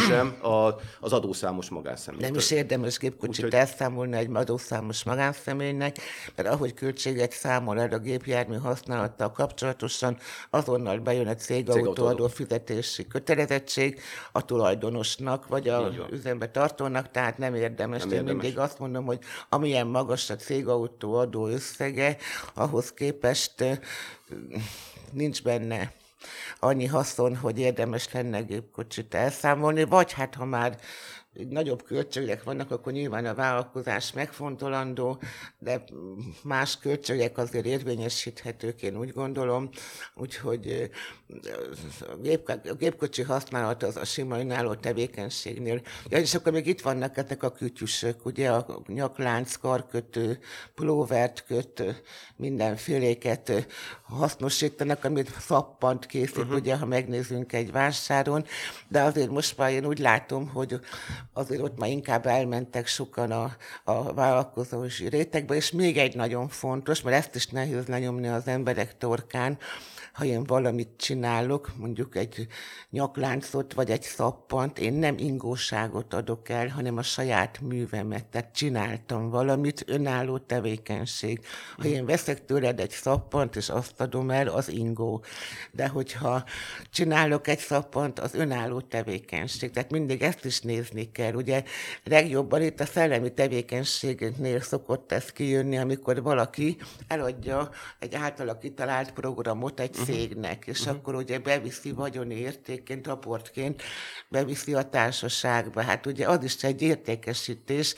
sem 0.08 0.34
a, 0.42 0.68
az 1.00 1.12
adószámos 1.12 1.68
magánszemély. 1.68 2.20
Nem 2.20 2.34
is 2.34 2.50
érdemes 2.50 2.98
gépkocsit 2.98 3.44
Úgyhogy- 3.44 3.60
elszámolni 3.60 4.16
egy 4.16 4.28
adószámos 4.32 5.04
magánszemélynek, 5.04 5.96
mert 6.36 6.48
ahogy 6.48 6.74
költséget 6.74 7.32
számol 7.32 7.80
el 7.80 7.88
a 7.92 7.98
gépjármű 7.98 8.56
használattal 8.56 9.32
kapcsolatosan, 9.32 10.16
azonnal 10.50 10.98
bejön 10.98 11.26
a 11.26 11.34
cégautóadó 11.34 12.23
Cégautóadó. 12.28 12.34
fizetési 12.34 13.06
kötelezettség 13.06 14.00
a 14.32 14.44
tulajdonosnak, 14.44 15.48
vagy 15.48 15.68
a 15.68 15.92
üzembe 16.10 16.50
tartónak, 16.50 17.10
tehát 17.10 17.38
nem 17.38 17.54
érdemes. 17.54 18.00
Nem 18.00 18.08
Én 18.10 18.14
érdemes. 18.14 18.42
mindig 18.42 18.58
azt 18.58 18.78
mondom, 18.78 19.04
hogy 19.04 19.18
amilyen 19.48 19.86
magas 19.86 20.30
a 20.30 20.36
cégautó 20.36 21.14
adó 21.14 21.46
összege, 21.46 22.16
ahhoz 22.54 22.92
képest 22.92 23.64
nincs 25.12 25.42
benne 25.42 25.92
annyi 26.60 26.86
haszon, 26.86 27.36
hogy 27.36 27.58
érdemes 27.58 28.12
lenne 28.12 28.40
gépkocsit 28.40 29.14
elszámolni, 29.14 29.84
vagy 29.84 30.12
hát 30.12 30.34
ha 30.34 30.44
már 30.44 30.78
nagyobb 31.48 31.82
költségek 31.82 32.42
vannak, 32.42 32.70
akkor 32.70 32.92
nyilván 32.92 33.26
a 33.26 33.34
vállalkozás 33.34 34.12
megfontolandó, 34.12 35.18
de 35.58 35.84
más 36.42 36.78
költségek 36.78 37.38
azért 37.38 37.66
érvényesíthetők, 37.66 38.82
én 38.82 38.98
úgy 38.98 39.12
gondolom, 39.12 39.70
úgyhogy 40.14 40.90
a, 42.00 42.16
gép, 42.22 42.48
a 42.48 42.74
gépkocsi 42.74 43.22
használat 43.22 43.82
az 43.82 43.96
a 43.96 44.04
sima 44.04 44.38
önálló 44.38 44.74
tevékenységnél. 44.74 45.80
Ja, 46.08 46.18
és 46.18 46.34
akkor 46.34 46.52
még 46.52 46.66
itt 46.66 46.80
vannak 46.80 47.16
ezek 47.16 47.42
a 47.42 47.52
kütyüsök, 47.52 48.26
ugye 48.26 48.50
a 48.50 48.82
nyaklánc, 48.86 49.56
karkötő, 49.56 50.38
pulóvert 50.74 51.44
köt, 51.44 52.04
mindenféléket 52.36 53.66
hasznosítanak, 54.14 55.04
amit 55.04 55.32
szappant 55.40 56.06
készít, 56.06 56.36
uh-huh. 56.38 56.54
ugye, 56.54 56.76
ha 56.76 56.86
megnézzünk 56.86 57.52
egy 57.52 57.72
vásáron, 57.72 58.44
de 58.88 59.02
azért 59.02 59.30
most 59.30 59.56
már 59.56 59.70
én 59.70 59.86
úgy 59.86 59.98
látom, 59.98 60.48
hogy 60.48 60.80
azért 61.32 61.62
ott 61.62 61.78
már 61.78 61.90
inkább 61.90 62.26
elmentek 62.26 62.86
sokan 62.86 63.30
a, 63.30 63.56
a 63.84 64.12
vállalkozói 64.12 65.08
rétegbe, 65.08 65.54
és 65.54 65.70
még 65.70 65.98
egy 65.98 66.14
nagyon 66.14 66.48
fontos, 66.48 67.02
mert 67.02 67.16
ezt 67.16 67.34
is 67.34 67.46
nehéz 67.46 67.86
lenyomni 67.86 68.28
az 68.28 68.46
emberek 68.46 68.98
torkán, 68.98 69.58
ha 70.14 70.24
én 70.24 70.44
valamit 70.44 70.88
csinálok, 70.96 71.72
mondjuk 71.76 72.16
egy 72.16 72.46
nyakláncot 72.90 73.72
vagy 73.72 73.90
egy 73.90 74.02
szappant, 74.02 74.78
én 74.78 74.92
nem 74.92 75.14
ingóságot 75.18 76.14
adok 76.14 76.48
el, 76.48 76.68
hanem 76.68 76.96
a 76.96 77.02
saját 77.02 77.60
művemet. 77.60 78.26
Tehát 78.26 78.54
csináltam 78.54 79.30
valamit, 79.30 79.84
önálló 79.86 80.38
tevékenység. 80.38 81.40
Ha 81.76 81.84
én 81.84 82.06
veszek 82.06 82.44
tőled 82.44 82.80
egy 82.80 82.90
szappant, 82.90 83.56
és 83.56 83.68
azt 83.68 84.00
adom 84.00 84.30
el, 84.30 84.48
az 84.48 84.68
ingó. 84.68 85.24
De 85.72 85.88
hogyha 85.88 86.44
csinálok 86.90 87.48
egy 87.48 87.58
szappant, 87.58 88.18
az 88.18 88.34
önálló 88.34 88.80
tevékenység. 88.80 89.70
Tehát 89.70 89.90
mindig 89.90 90.22
ezt 90.22 90.44
is 90.44 90.60
nézni 90.60 91.10
kell. 91.10 91.32
Ugye 91.32 91.62
legjobban 92.04 92.62
itt 92.62 92.80
a 92.80 92.86
szellemi 92.86 93.32
tevékenységnél 93.32 94.60
szokott 94.60 95.12
ez 95.12 95.32
kijönni, 95.32 95.78
amikor 95.78 96.22
valaki 96.22 96.76
eladja 97.08 97.70
egy 97.98 98.14
általa 98.14 98.58
kitalált 98.58 99.12
programot 99.12 99.80
egy 99.80 100.02
cégnek, 100.04 100.66
és 100.66 100.80
uh-huh. 100.80 100.96
akkor 100.96 101.14
ugye 101.14 101.38
beviszi 101.38 101.92
vagyoni 101.92 102.34
értékként, 102.34 103.06
raportként, 103.06 103.82
beviszi 104.28 104.74
a 104.74 104.88
társaságba. 104.88 105.82
Hát 105.82 106.06
ugye 106.06 106.28
az 106.28 106.44
is 106.44 106.64
egy 106.64 106.82
értékesítés, 106.82 107.94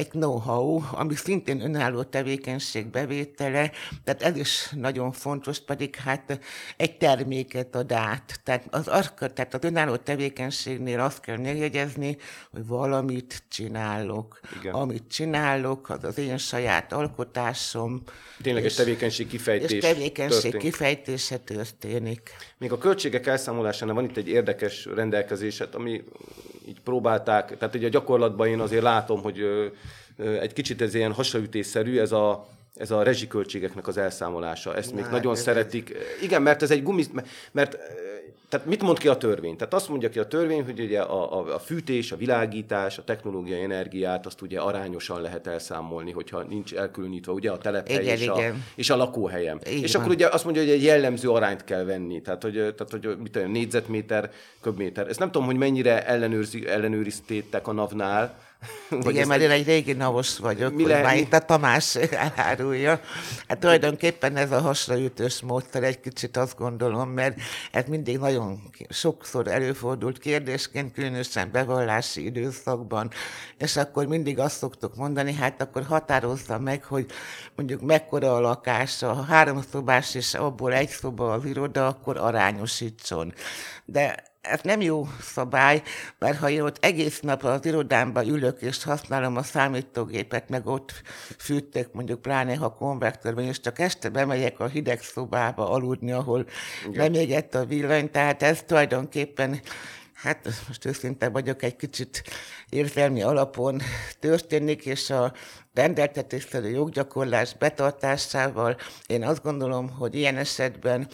egy 0.00 0.10
know-how, 0.10 0.80
ami 0.92 1.14
szintén 1.14 1.60
önálló 1.60 2.02
tevékenység 2.02 2.86
bevétele, 2.86 3.70
tehát 4.04 4.22
ez 4.22 4.36
is 4.36 4.68
nagyon 4.76 5.12
fontos, 5.12 5.60
pedig 5.60 5.94
hát 5.94 6.40
egy 6.76 6.96
terméket 6.96 7.74
ad 7.74 7.92
át. 7.92 8.40
Tehát 8.44 8.66
az, 8.70 8.88
az, 8.88 9.12
tehát 9.16 9.54
az 9.54 9.64
önálló 9.64 9.96
tevékenységnél 9.96 11.00
azt 11.00 11.20
kell 11.20 11.36
megjegyezni, 11.36 12.16
hogy 12.50 12.66
valamit 12.66 13.42
csinálok. 13.48 14.40
Igen. 14.60 14.74
Amit 14.74 15.04
csinálok, 15.08 15.88
az 15.88 16.04
az 16.04 16.18
én 16.18 16.38
saját 16.38 16.92
alkotásom. 16.92 18.02
Tényleg 18.42 18.64
egy 18.64 18.74
tevékenység 18.74 19.26
kifejtés 19.26 19.70
És 19.70 19.82
tevékenység 19.82 20.40
történik. 20.40 20.70
kifejtése 20.70 21.38
történik. 21.38 22.30
Még 22.58 22.72
a 22.72 22.78
költségek 22.78 23.26
elszámolásánál 23.26 23.94
van 23.94 24.04
itt 24.04 24.16
egy 24.16 24.28
érdekes 24.28 24.84
rendelkezéset, 24.84 25.74
ami 25.74 26.02
így 26.66 26.80
próbálták, 26.80 27.56
tehát 27.58 27.74
ugye 27.74 27.86
a 27.86 27.90
gyakorlatban 27.90 28.46
én 28.46 28.60
azért 28.60 28.82
látom, 28.82 29.22
hogy 29.22 29.44
egy 30.40 30.52
kicsit 30.52 30.82
ez 30.82 30.94
ilyen 30.94 31.12
hasraütésszerű, 31.12 31.98
ez 31.98 32.12
a, 32.12 32.48
ez 32.76 32.90
a 32.90 33.02
rezsiköltségeknek 33.02 33.86
az 33.86 33.96
elszámolása. 33.96 34.76
Ezt 34.76 34.94
még 34.94 35.04
Na, 35.04 35.10
nagyon 35.10 35.34
szeretik. 35.34 35.90
Ez... 35.90 36.22
Igen, 36.22 36.42
mert 36.42 36.62
ez 36.62 36.70
egy 36.70 36.82
gumis, 36.82 37.06
mert 37.52 37.76
tehát 38.48 38.66
mit 38.66 38.82
mond 38.82 38.98
ki 38.98 39.08
a 39.08 39.16
törvény? 39.16 39.56
Tehát 39.56 39.74
azt 39.74 39.88
mondja 39.88 40.08
ki 40.08 40.18
a 40.18 40.26
törvény, 40.26 40.64
hogy 40.64 40.80
ugye 40.80 41.00
a, 41.00 41.38
a, 41.38 41.54
a 41.54 41.58
fűtés, 41.58 42.12
a 42.12 42.16
világítás, 42.16 42.98
a 42.98 43.04
technológiai 43.04 43.62
energiát 43.62 44.26
azt 44.26 44.40
ugye 44.40 44.60
arányosan 44.60 45.20
lehet 45.20 45.46
elszámolni, 45.46 46.10
hogyha 46.10 46.42
nincs 46.42 46.74
elkülönítve 46.74 47.32
ugye 47.32 47.50
a 47.50 47.58
telephely 47.58 48.02
igen, 48.02 48.14
és, 48.14 48.22
igen. 48.22 48.52
A, 48.52 48.56
és 48.74 48.90
a 48.90 48.96
lakóhelyem. 48.96 49.58
Igen. 49.66 49.82
És 49.82 49.94
akkor 49.94 50.10
ugye 50.10 50.28
azt 50.28 50.44
mondja, 50.44 50.62
hogy 50.62 50.70
egy 50.70 50.82
jellemző 50.82 51.30
arányt 51.30 51.64
kell 51.64 51.84
venni, 51.84 52.22
tehát 52.22 52.42
hogy, 52.42 52.52
tehát, 52.52 52.90
hogy 52.90 53.16
mit 53.18 53.32
tudom, 53.32 53.50
négyzetméter, 53.50 54.30
köbméter. 54.60 55.08
Ezt 55.08 55.18
nem 55.18 55.30
tudom, 55.30 55.46
hogy 55.46 55.56
mennyire 55.56 56.06
ellenőrzi, 56.06 56.66
ellenőriztétek 56.66 57.68
a 57.68 57.72
NAV-nál, 57.72 58.38
Igen, 59.00 59.26
mert 59.26 59.40
én 59.40 59.50
egy 59.50 59.66
régi 59.66 59.92
navos 59.92 60.38
vagyok, 60.38 60.74
mi 60.74 60.82
hogy 60.82 60.92
már 60.92 61.16
itt 61.16 61.32
a 61.32 61.38
Tamás 61.38 61.96
elárulja. 62.36 63.00
Hát 63.48 63.58
tulajdonképpen 63.58 64.36
ez 64.36 64.52
a 64.52 64.60
hasraütős 64.60 65.40
módszer 65.40 65.82
egy 65.82 66.00
kicsit 66.00 66.36
azt 66.36 66.56
gondolom, 66.56 67.10
mert 67.10 67.40
ez 67.72 67.84
mindig 67.86 68.18
nagyon 68.18 68.70
sokszor 68.88 69.48
előfordult 69.48 70.18
kérdésként, 70.18 70.92
különösen 70.92 71.50
bevallási 71.52 72.24
időszakban, 72.24 73.10
és 73.58 73.76
akkor 73.76 74.06
mindig 74.06 74.38
azt 74.38 74.56
szoktuk 74.56 74.96
mondani, 74.96 75.32
hát 75.32 75.62
akkor 75.62 75.82
határozza 75.82 76.58
meg, 76.58 76.84
hogy 76.84 77.06
mondjuk 77.56 77.80
mekkora 77.80 78.34
a 78.34 78.40
lakás, 78.40 79.00
ha 79.00 79.22
három 79.22 79.62
szobás 79.70 80.14
és 80.14 80.34
abból 80.34 80.72
egy 80.72 80.88
szoba 80.88 81.32
az 81.32 81.44
iroda, 81.44 81.86
akkor 81.86 82.16
arányosítson. 82.16 83.34
De 83.84 84.29
ez 84.40 84.60
nem 84.62 84.80
jó 84.80 85.06
szabály, 85.20 85.82
mert 86.18 86.38
ha 86.38 86.50
én 86.50 86.60
ott 86.60 86.84
egész 86.84 87.20
nap 87.20 87.44
az 87.44 87.64
irodámban 87.64 88.28
ülök, 88.28 88.62
és 88.62 88.84
használom 88.84 89.36
a 89.36 89.42
számítógépet, 89.42 90.48
meg 90.48 90.66
ott 90.66 91.02
fűtök, 91.38 91.92
mondjuk 91.92 92.22
pláne 92.22 92.56
ha 92.56 92.74
konvektorban, 92.74 93.44
és 93.44 93.60
csak 93.60 93.78
este 93.78 94.08
bemegyek 94.08 94.60
a 94.60 94.66
hideg 94.66 95.02
szobába 95.02 95.70
aludni, 95.70 96.12
ahol 96.12 96.46
Igen. 96.88 97.12
nem 97.12 97.20
égett 97.20 97.54
a 97.54 97.64
villany, 97.64 98.10
tehát 98.10 98.42
ez 98.42 98.62
tulajdonképpen 98.66 99.60
hát 100.22 100.48
most 100.68 100.84
őszinte 100.84 101.28
vagyok, 101.28 101.62
egy 101.62 101.76
kicsit 101.76 102.22
érzelmi 102.68 103.22
alapon 103.22 103.80
történik, 104.18 104.86
és 104.86 105.10
a 105.10 105.32
rendeltetésszerű 105.74 106.68
joggyakorlás 106.68 107.54
betartásával 107.54 108.76
én 109.06 109.24
azt 109.24 109.42
gondolom, 109.42 109.90
hogy 109.90 110.14
ilyen 110.14 110.36
esetben 110.36 111.08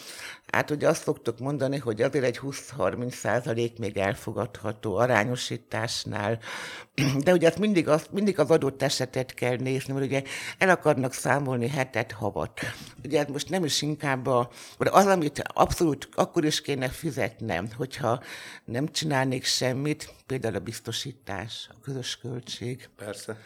Hát 0.57 0.71
ugye 0.71 0.89
azt 0.89 1.03
szoktuk 1.03 1.39
mondani, 1.39 1.79
hogy 1.79 2.03
azért 2.03 2.25
egy 2.25 2.41
20-30 2.43 3.11
százalék 3.11 3.79
még 3.79 3.97
elfogadható 3.97 4.97
arányosításnál, 4.97 6.39
de 7.25 7.33
ugye 7.33 7.49
azt 7.49 7.59
mindig, 7.59 7.89
azt, 7.89 8.13
mindig 8.13 8.39
az 8.39 8.51
adott 8.51 8.83
esetet 8.83 9.35
kell 9.35 9.57
nézni, 9.57 9.93
mert 9.93 10.07
ugye 10.07 10.23
el 10.59 10.69
akarnak 10.69 11.13
számolni 11.13 11.69
hetet, 11.69 12.13
havat. 12.13 12.61
Ugye 13.05 13.21
ez 13.21 13.29
most 13.29 13.49
nem 13.49 13.65
is 13.65 13.83
inkább 13.83 14.27
a, 14.27 14.51
az, 14.79 15.07
amit 15.07 15.43
abszolút 15.47 16.09
akkor 16.15 16.45
is 16.45 16.61
kéne 16.61 16.89
fizetnem, 16.89 17.69
hogyha 17.77 18.23
nem 18.65 18.89
csinálnék 18.89 19.45
semmit, 19.45 20.15
például 20.27 20.55
a 20.55 20.61
biztosítás, 20.61 21.69
a 21.71 21.81
közös 21.83 22.19
költség. 22.19 22.89
Persze 22.97 23.37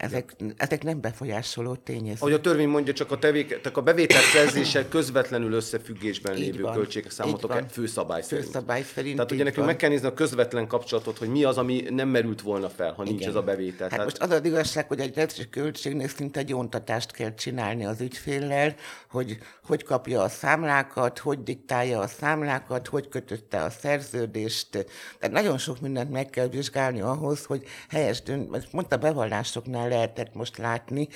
ezek, 0.00 0.36
ezek 0.56 0.82
nem 0.82 1.00
befolyásoló 1.00 1.74
tényezők. 1.74 2.20
Ahogy 2.20 2.32
a 2.32 2.40
törvény 2.40 2.68
mondja, 2.68 2.92
csak 2.92 3.12
a, 3.12 3.18
tevék, 3.18 3.48
tehát 3.48 3.76
a 3.76 3.82
bevétel 3.82 4.20
szerzése 4.20 4.88
közvetlenül 4.88 5.52
összefüggésben 5.52 6.36
így 6.36 6.40
lévő 6.40 6.62
költségek 6.62 7.10
számotok 7.10 7.54
el 7.54 7.66
főszabály 7.70 8.22
szerint. 8.22 8.46
Főszabály 8.46 8.82
szerint 8.82 9.16
Tehát 9.16 9.32
ugye 9.32 9.44
nekünk 9.44 9.66
meg 9.66 9.76
kell 9.76 9.90
nézni 9.90 10.06
a 10.06 10.14
közvetlen 10.14 10.66
kapcsolatot, 10.66 11.18
hogy 11.18 11.28
mi 11.28 11.44
az, 11.44 11.58
ami 11.58 11.84
nem 11.90 12.08
merült 12.08 12.40
volna 12.42 12.68
fel, 12.68 12.92
ha 12.92 13.02
Igen. 13.02 13.14
nincs 13.14 13.26
ez 13.26 13.34
a 13.34 13.42
bevétel. 13.42 13.88
Hát 13.88 13.88
Tehát... 13.88 14.04
most 14.04 14.18
az 14.18 14.30
az 14.30 14.44
igazság, 14.44 14.88
hogy 14.88 15.00
egy 15.00 15.14
rendes 15.14 15.46
költségnél 15.50 16.08
szinte 16.08 16.40
egy 16.40 16.54
ontatást 16.54 17.12
kell 17.12 17.34
csinálni 17.34 17.84
az 17.84 18.00
ügyféllel, 18.00 18.74
hogy 19.10 19.38
hogy 19.70 19.84
kapja 19.84 20.22
a 20.22 20.28
számlákat, 20.28 21.18
hogy 21.18 21.42
diktálja 21.42 22.00
a 22.00 22.06
számlákat, 22.06 22.86
hogy 22.86 23.08
kötötte 23.08 23.62
a 23.62 23.70
szerződést. 23.70 24.70
Tehát 25.18 25.34
nagyon 25.34 25.58
sok 25.58 25.80
mindent 25.80 26.10
meg 26.10 26.30
kell 26.30 26.48
vizsgálni 26.48 27.00
ahhoz, 27.00 27.44
hogy 27.44 27.64
helyes 27.88 28.22
dönt, 28.22 28.72
mondta 28.72 28.96
bevallásoknál 28.96 29.89
lehetett 29.90 30.34
most 30.34 30.56
látni, 30.58 31.08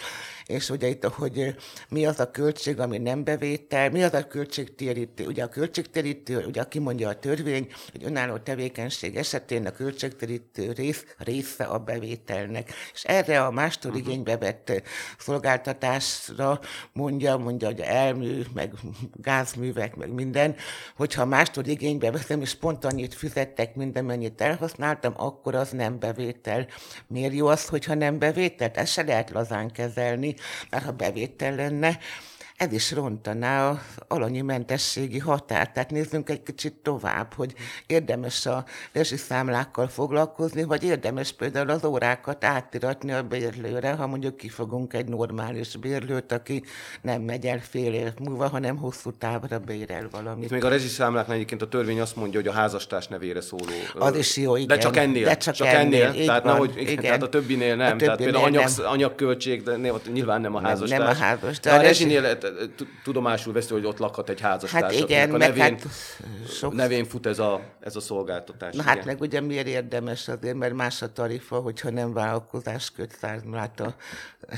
és 0.47 0.71
ugye 0.71 0.89
itt, 0.89 1.05
hogy 1.05 1.55
mi 1.89 2.07
az 2.07 2.21
a 2.21 2.31
költség, 2.31 2.81
ami 2.81 2.99
nem 2.99 3.25
bevétel, 3.25 3.91
mi 3.91 4.03
az 4.03 4.15
a 4.15 4.27
költségtérítő. 4.27 5.27
Ugye 5.27 5.43
a 5.43 5.49
költségtérítő, 5.49 6.45
ugye 6.47 6.61
aki 6.61 6.79
mondja 6.79 7.09
a 7.09 7.19
törvény, 7.19 7.73
hogy 7.93 8.05
önálló 8.05 8.37
tevékenység 8.37 9.17
esetén 9.17 9.67
a 9.67 9.71
költségtérítő 9.71 10.73
rész 10.73 11.05
része 11.19 11.65
a 11.65 11.79
bevételnek. 11.79 12.73
És 12.93 13.05
erre 13.05 13.45
a 13.45 13.51
mástól 13.51 13.93
uh-huh. 13.93 14.07
igénybe 14.07 14.37
vett 14.37 14.83
szolgáltatásra 15.19 16.61
mondja, 16.93 17.37
mondja, 17.37 17.67
hogy 17.67 17.81
elmű, 17.81 18.43
meg 18.55 18.73
gázművek, 19.13 19.97
meg 19.97 20.13
minden, 20.13 20.57
hogyha 20.97 21.25
mástól 21.25 21.65
igénybe 21.65 22.11
veszem, 22.11 22.41
és 22.41 22.55
pont 22.55 22.85
annyit 22.85 23.15
fizettek, 23.15 23.75
minden 23.75 24.05
mennyit 24.05 24.41
elhasználtam, 24.41 25.15
akkor 25.17 25.55
az 25.55 25.71
nem 25.71 25.99
bevétel. 25.99 26.67
Miért 27.07 27.35
jó 27.35 27.47
az, 27.47 27.69
hogyha 27.69 27.95
nem 27.95 28.19
bevétel? 28.19 28.64
Bevételt, 28.65 28.77
ezt 28.77 28.93
se 28.93 29.03
lehet 29.03 29.31
lazán 29.31 29.71
kezelni, 29.73 30.35
mert 30.71 30.85
ha 30.85 30.93
bevétel 30.93 31.55
lenne, 31.55 31.99
ez 32.57 32.73
is 32.73 32.93
rontaná 32.93 33.71
az 33.71 33.79
alanyi 34.09 34.41
mentességi 34.41 35.19
határt. 35.19 35.73
Tehát 35.73 35.91
nézzünk 35.91 36.31
egy 36.31 36.43
kicsit 36.43 36.73
tovább, 36.73 37.33
hogy 37.33 37.55
érdemes 37.87 38.47
a 38.47 38.65
számlákkal 39.03 39.89
foglalkozni, 39.89 40.65
vagy 40.65 40.83
érdemes 40.83 41.33
például 41.33 41.71
az 41.71 41.85
órákat 41.85 42.45
átiratni 42.45 43.13
a 43.13 43.23
bérlőre, 43.23 43.93
ha 43.93 44.07
mondjuk 44.07 44.37
kifogunk 44.37 44.93
egy 44.93 45.07
normális 45.07 45.77
bérlőt, 45.77 46.33
aki 46.33 46.63
nem 47.03 47.23
megy 47.23 47.47
el 47.47 47.61
fél 47.61 47.95
év 47.95 48.13
múlva, 48.19 48.49
hanem 48.49 48.77
hosszú 48.77 49.11
távra 49.19 49.59
bérel 49.59 50.09
valamit. 50.11 50.45
Itt 50.45 50.51
még 50.51 50.65
a 50.65 50.69
rezsiszámláknál 50.69 51.35
egyébként 51.35 51.63
a 51.63 51.69
törvény 51.69 52.01
azt 52.01 52.17
mondja, 52.17 52.41
hogy 52.41 52.49
a 52.49 52.53
házastárs 52.53 53.07
nevére 53.07 53.41
szóló. 53.41 53.73
Az 53.99 54.17
is 54.17 54.37
jó, 54.37 54.57
igen. 54.57 54.69
De 54.69 54.79
csak 54.79 54.97
ennél. 54.97 55.25
De 55.25 55.37
csak, 55.37 55.55
csak 55.55 55.67
ennél. 55.67 56.05
ennél. 56.07 56.27
Tehát, 56.27 56.43
van, 56.43 56.53
nehogy, 56.53 56.75
igen. 56.77 56.97
tehát 56.97 57.23
a 57.23 57.29
többinél 57.29 57.77
nem. 57.77 57.87
A 57.87 57.91
többinél 57.91 58.07
tehát 58.07 58.19
például 58.19 58.45
anyag, 58.45 58.69
anyagköltség, 58.85 59.63
de 59.63 59.77
nyilván 60.13 60.41
nem 60.41 60.55
a 60.55 60.61
házastárs. 60.61 60.91
Nem, 60.91 61.09
nem 61.09 61.17
a 61.17 61.25
házastárs. 61.25 61.77
De 61.77 61.83
a 61.83 61.89
rezsinél 61.89 62.25
tehát 62.45 62.75
tudomásul 63.05 63.53
veszi, 63.53 63.73
hogy 63.73 63.87
ott 63.87 63.99
lakhat 63.99 64.29
egy 64.29 64.41
házastárs. 64.41 64.83
Hát 64.83 64.93
igen, 64.93 65.35
a 65.35 65.37
nevén, 65.37 65.63
hát 65.63 65.87
sok... 66.49 66.75
nevén 66.75 67.05
fut 67.05 67.27
ez 67.27 67.39
a, 67.39 67.61
ez 67.81 67.97
a 67.97 68.01
szolgáltatás. 68.01 68.75
Na 68.75 68.83
igen. 68.83 68.95
hát 68.95 69.05
meg 69.05 69.21
ugye 69.21 69.41
miért 69.41 69.67
érdemes 69.67 70.29
azért, 70.29 70.57
mert 70.57 70.75
más 70.75 71.03
a 71.03 71.13
tarifa, 71.13 71.57
hogyha 71.57 71.91
nem 71.91 72.13
vállalkozás 72.13 72.91
köt 72.91 73.17
számlát, 73.21 73.81
a, 73.81 73.95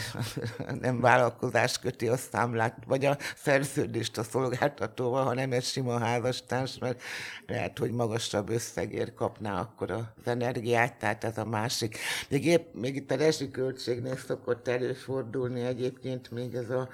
nem 0.80 1.00
vállalkozás 1.00 1.78
köti 1.78 2.08
a 2.08 2.16
számlát, 2.16 2.76
vagy 2.86 3.04
a 3.04 3.16
szerződést 3.36 4.18
a 4.18 4.22
szolgáltatóval, 4.22 5.24
hanem 5.24 5.52
egy 5.52 5.64
sima 5.64 5.98
házastárs, 5.98 6.78
mert 6.78 7.02
lehet, 7.46 7.78
hogy 7.78 7.90
magasabb 7.90 8.48
összegért 8.48 9.14
kapná 9.14 9.60
akkor 9.60 9.90
az 9.90 10.04
energiát, 10.24 10.98
tehát 10.98 11.24
ez 11.24 11.38
a 11.38 11.44
másik. 11.44 11.98
Még, 12.28 12.46
épp, 12.46 12.74
még 12.74 12.96
itt 12.96 13.10
a 13.10 13.16
rezsiköltségnél 13.16 14.16
szokott 14.16 14.68
előfordulni 14.68 15.60
egyébként 15.60 16.30
még 16.30 16.54
ez 16.54 16.70
a 16.70 16.88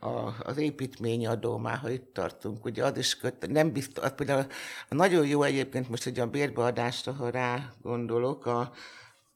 a, 0.00 0.34
az 0.42 0.56
építményadó, 0.56 1.56
már 1.56 1.76
ha 1.76 1.90
itt 1.90 2.14
tartunk, 2.14 2.64
ugye 2.64 2.84
az 2.84 2.96
is 2.98 3.16
köt, 3.16 3.46
nem 3.50 3.72
biztos, 3.72 4.04
az 4.04 4.12
például 4.16 4.46
nagyon 4.88 5.26
jó 5.26 5.42
egyébként 5.42 5.88
most 5.88 6.06
egy 6.06 6.18
a 6.18 6.26
bérbeadásra, 6.26 7.12
ha 7.12 7.30
rá 7.30 7.70
gondolok, 7.82 8.46
a, 8.46 8.72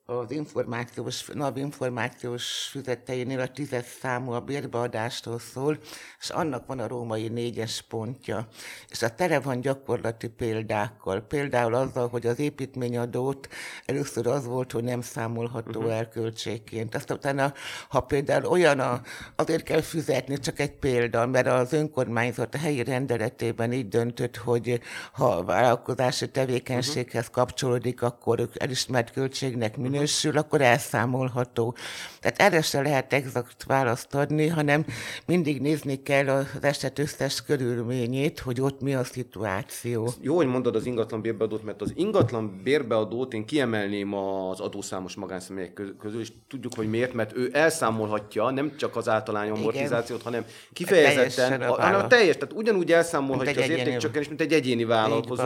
az 0.06 0.30
információs, 0.30 1.26
NAV 1.26 1.56
információs 1.56 2.68
füzeteinél 2.70 3.40
a 3.40 3.48
tízes 3.48 3.84
számú 4.00 4.30
a 4.30 4.40
bérbeadástól 4.40 5.38
szól, 5.38 5.78
és 6.20 6.30
annak 6.30 6.66
van 6.66 6.78
a 6.78 6.86
római 6.86 7.28
négyes 7.28 7.82
pontja. 7.88 8.48
És 8.88 9.02
a 9.02 9.14
tele 9.14 9.40
van 9.40 9.60
gyakorlati 9.60 10.28
példákkal. 10.28 11.20
Például 11.20 11.74
azzal, 11.74 12.08
hogy 12.08 12.26
az 12.26 12.38
építményadót 12.38 13.48
először 13.84 14.26
az 14.26 14.46
volt, 14.46 14.72
hogy 14.72 14.84
nem 14.84 15.00
számolható 15.00 15.78
uh-huh. 15.78 15.96
el 15.96 16.08
költségként. 16.08 16.94
Azt 16.94 17.10
utána, 17.10 17.52
ha 17.88 18.00
például 18.00 18.44
olyan, 18.44 18.80
a, 18.80 19.00
azért 19.36 19.62
kell 19.62 19.80
fizetni, 19.80 20.38
csak 20.38 20.58
egy 20.58 20.72
példa, 20.72 21.26
mert 21.26 21.46
az 21.46 21.72
önkormányzat 21.72 22.54
a 22.54 22.58
helyi 22.58 22.82
rendeletében 22.82 23.72
így 23.72 23.88
döntött, 23.88 24.36
hogy 24.36 24.80
ha 25.12 25.26
a 25.26 25.44
vállalkozási 25.44 26.30
tevékenységhez 26.30 27.30
kapcsolódik, 27.30 28.02
akkor 28.02 28.48
elismert 28.54 29.12
költségnek 29.12 29.76
minősül, 29.94 30.38
akkor 30.38 30.60
elszámolható. 30.60 31.76
Tehát 32.20 32.40
erre 32.40 32.62
se 32.62 32.82
lehet 32.82 33.12
exakt 33.12 33.64
választ 33.64 34.14
adni, 34.14 34.46
hanem 34.46 34.84
mindig 35.26 35.60
nézni 35.60 36.02
kell 36.02 36.28
az 36.28 36.46
eset 36.60 36.98
összes 36.98 37.42
körülményét, 37.42 38.38
hogy 38.38 38.60
ott 38.60 38.80
mi 38.80 38.94
a 38.94 39.04
szituáció. 39.04 40.10
Jó, 40.20 40.36
hogy 40.36 40.46
mondod 40.46 40.76
az 40.76 40.86
ingatlan 40.86 41.20
bérbeadót, 41.20 41.64
mert 41.64 41.82
az 41.82 41.92
ingatlan 41.94 42.60
bérbeadót 42.62 43.32
én 43.32 43.44
kiemelném 43.44 44.14
az 44.14 44.60
adószámos 44.60 45.14
magánszemélyek 45.14 45.80
közül, 46.00 46.20
és 46.20 46.32
tudjuk, 46.48 46.74
hogy 46.74 46.88
miért, 46.88 47.12
mert 47.12 47.36
ő 47.36 47.50
elszámolhatja 47.52 48.50
nem 48.50 48.76
csak 48.76 48.96
az 48.96 49.08
általány 49.08 49.50
amortizációt, 49.50 50.22
hanem 50.22 50.44
kifejezetten, 50.72 51.62
a, 51.62 51.80
hanem 51.80 52.00
a 52.00 52.06
teljes, 52.06 52.36
tehát 52.36 52.54
ugyanúgy 52.54 52.92
elszámolhatja 52.92 53.62
az 53.62 53.68
értékcsökkenést, 53.68 54.28
mint 54.28 54.40
egy 54.40 54.52
egyéni 54.52 54.84
vállalkozó 54.84 55.44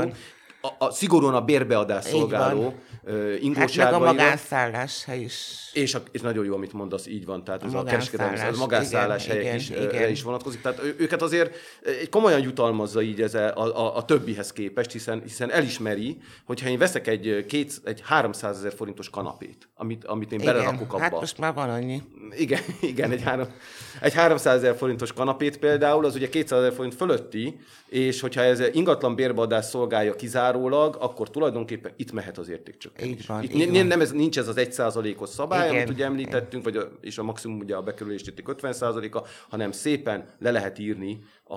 a, 0.61 0.85
a, 0.85 0.90
szigorúan 0.90 1.35
a 1.35 1.40
bérbeadás 1.40 2.05
szolgáló 2.05 2.75
ingóságban. 3.40 3.92
Hát 3.92 4.01
meg 4.01 4.09
a 4.09 4.12
magánszállás 4.12 5.05
hely 5.05 5.21
is. 5.21 5.71
És, 5.73 5.94
a, 5.94 6.03
és 6.11 6.21
nagyon 6.21 6.44
jó, 6.44 6.55
amit 6.55 6.73
mondasz, 6.73 7.07
így 7.07 7.25
van, 7.25 7.44
tehát 7.44 7.62
ez 7.64 7.75
a, 7.75 7.79
a 7.79 7.85
kereskedelmi, 7.85 8.38
a 8.38 8.57
magánszállás 8.59 9.25
igen, 9.25 9.37
helyek 9.37 9.61
igen, 9.62 9.83
is, 9.83 9.92
igen. 9.94 10.11
is 10.11 10.23
vonatkozik. 10.23 10.61
Tehát 10.61 10.83
őket 10.99 11.23
azért 11.23 11.57
komolyan 12.11 12.40
jutalmazza 12.40 13.03
így 13.03 13.23
ez 13.23 13.35
a, 13.35 13.57
a, 13.57 13.97
a 13.97 14.05
többihez 14.05 14.53
képest, 14.53 14.92
hiszen, 14.92 15.23
hiszen 15.23 15.51
elismeri, 15.51 16.16
hogyha 16.44 16.68
én 16.68 16.79
veszek 16.79 17.07
egy, 17.07 17.44
két, 17.49 17.81
egy 17.85 18.03
300 18.05 18.57
ezer 18.57 18.73
forintos 18.73 19.11
kanapét, 19.11 19.68
amit, 19.75 20.05
amit 20.05 20.33
én 20.33 20.40
igen, 20.40 20.55
belerakok 20.55 20.92
abba. 20.92 21.03
Hát 21.03 21.12
most 21.12 21.38
már 21.38 21.55
van 21.55 21.71
annyi. 21.71 22.03
Igen, 22.37 22.61
igen 22.81 23.11
egy, 23.11 23.23
három, 23.23 23.47
egy 24.01 24.14
300 24.14 24.57
ezer 24.57 24.77
forintos 24.77 25.12
kanapét 25.12 25.59
például, 25.59 26.05
az 26.05 26.14
ugye 26.14 26.29
200 26.29 26.59
ezer 26.59 26.73
forint 26.73 26.94
fölötti, 26.94 27.61
és 27.88 28.21
hogyha 28.21 28.40
ez 28.40 28.61
ingatlan 28.73 29.14
bérbeadás 29.14 29.64
szolgálja 29.64 30.14
kizárólag, 30.14 30.47
akkor 30.96 31.30
tulajdonképpen 31.30 31.92
itt 31.96 32.12
mehet 32.12 32.38
az 32.38 32.48
értékcsökkentés. 32.48 33.26
van, 33.26 33.42
itt 33.42 33.54
így 33.54 33.70
n- 33.70 33.88
nem 33.88 34.00
ez, 34.00 34.12
nincs 34.12 34.38
ez 34.38 34.48
az 34.48 34.56
egy 34.56 34.72
százalékos 34.72 35.28
szabály, 35.28 35.68
Igen. 35.68 35.80
amit 35.80 35.94
ugye 35.94 36.04
említettünk, 36.04 36.64
vagy 36.64 36.76
a, 36.76 36.88
és 37.00 37.18
a 37.18 37.22
maximum 37.22 37.58
ugye 37.58 37.76
a 37.76 37.82
bekerülési 37.82 38.24
érték 38.26 38.48
50 38.48 38.72
százaléka, 38.72 39.24
hanem 39.48 39.72
szépen 39.72 40.28
le 40.38 40.50
lehet 40.50 40.78
írni 40.78 41.18
a, 41.44 41.54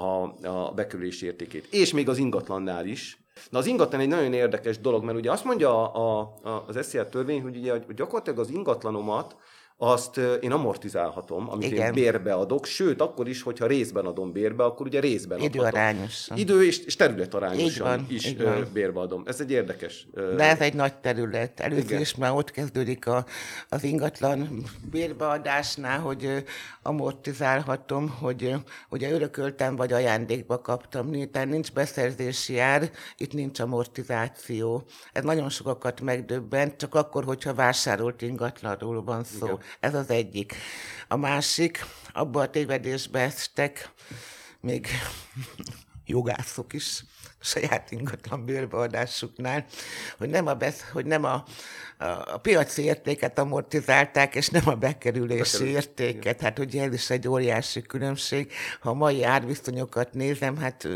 a 0.48 0.72
bekerülési 0.76 1.26
értékét. 1.26 1.68
És 1.72 1.94
még 1.94 2.10
az 2.10 2.18
ingatlannál 2.18 2.86
is, 2.86 3.20
Na 3.50 3.58
az 3.58 3.66
ingatlan 3.66 4.02
egy 4.02 4.08
nagyon 4.08 4.34
érdekes 4.34 4.80
dolog, 4.80 5.04
mert 5.04 5.18
ugye 5.18 5.32
azt 5.32 5.44
mondja 5.44 5.92
a, 5.92 6.20
a, 6.44 6.64
az 6.68 6.86
SZIA 6.86 7.10
törvény, 7.10 7.42
hogy 7.42 7.58
ugye 7.58 7.74
gyakorlatilag 7.96 8.40
az 8.40 8.50
ingatlanomat 8.50 9.36
azt 9.84 10.18
én 10.18 10.52
amortizálhatom, 10.52 11.50
amit 11.50 11.72
Igen. 11.72 11.86
én 11.88 11.94
bérbe 11.94 12.34
adok, 12.34 12.66
sőt, 12.66 13.02
akkor 13.02 13.28
is, 13.28 13.42
hogyha 13.42 13.66
részben 13.66 14.06
adom 14.06 14.32
bérbe, 14.32 14.64
akkor 14.64 14.86
ugye 14.86 15.00
részben 15.00 15.40
adhatom. 15.40 15.60
Időarányosan. 15.60 16.38
Idő 16.38 16.66
és, 16.66 16.80
és 16.86 16.96
területarányosan 16.96 17.88
van, 17.88 18.06
is 18.10 18.36
van. 18.38 18.68
bérbe 18.74 19.00
adom. 19.00 19.24
Ez 19.26 19.40
egy 19.42 19.52
érdekes. 19.52 20.08
De 20.14 20.44
ez 20.44 20.60
egy 20.60 20.74
nagy 20.74 20.96
terület. 20.96 21.60
Először 21.60 22.00
is 22.00 22.16
már 22.16 22.32
ott 22.32 22.52
kezdődik 22.52 23.08
a, 23.08 23.26
az 23.70 23.84
ingatlan 23.84 24.64
bérbeadásnál, 24.92 26.00
hogy 26.00 26.44
amortizálhatom, 26.82 28.10
hogy 28.20 28.56
ugye 28.90 29.12
örököltem 29.12 29.76
vagy 29.76 29.94
ajándékba 29.94 30.62
kaptam, 30.62 31.32
tehát 31.32 31.50
nincs 31.50 31.72
beszerzési 31.72 32.60
ár, 32.60 32.92
itt 33.18 33.34
nincs 33.34 33.60
amortizáció. 33.60 34.84
Ez 35.14 35.24
nagyon 35.24 35.50
sokakat 35.50 36.02
megdöbbent, 36.02 36.78
csak 36.78 36.96
akkor, 36.96 37.24
hogyha 37.24 37.54
vásárolt 37.54 38.22
ingatlanról 38.22 39.04
van 39.04 39.24
szó. 39.24 39.46
Igen. 39.46 39.60
Ez 39.80 39.94
az 39.94 40.10
egyik. 40.10 40.56
A 41.08 41.16
másik, 41.16 41.86
abba 42.14 42.42
a 42.42 42.50
tévedésbe 42.50 43.20
estek, 43.20 43.92
még 44.60 44.88
jogászok 46.06 46.74
is, 46.74 47.04
saját 47.42 47.92
ingatlan 47.92 48.46
bérbeadásuknál, 48.46 49.66
hogy 50.18 50.30
nem 50.30 50.48
a, 50.48 50.54
besz, 50.54 50.86
hogy 50.92 51.06
nem 51.06 51.24
a, 51.24 51.44
a, 51.98 52.06
a 52.06 52.38
piaci 52.42 52.84
értéket 52.84 53.40
amortizálták, 53.40 54.36
és 54.36 54.50
nem 54.50 54.64
a 54.66 54.76
bekerülési 54.76 55.58
Bekerül. 55.58 55.76
értéket. 55.76 56.42
Hát 56.42 56.60
ugye 56.60 56.84
ez 56.84 56.94
is 56.94 57.10
egy 57.10 57.28
óriási 57.28 57.82
különbség. 57.82 58.52
Ha 58.80 58.90
a 58.90 58.94
mai 58.94 59.24
árviszonyokat 59.24 60.14
nézem, 60.14 60.58
hát 60.58 60.88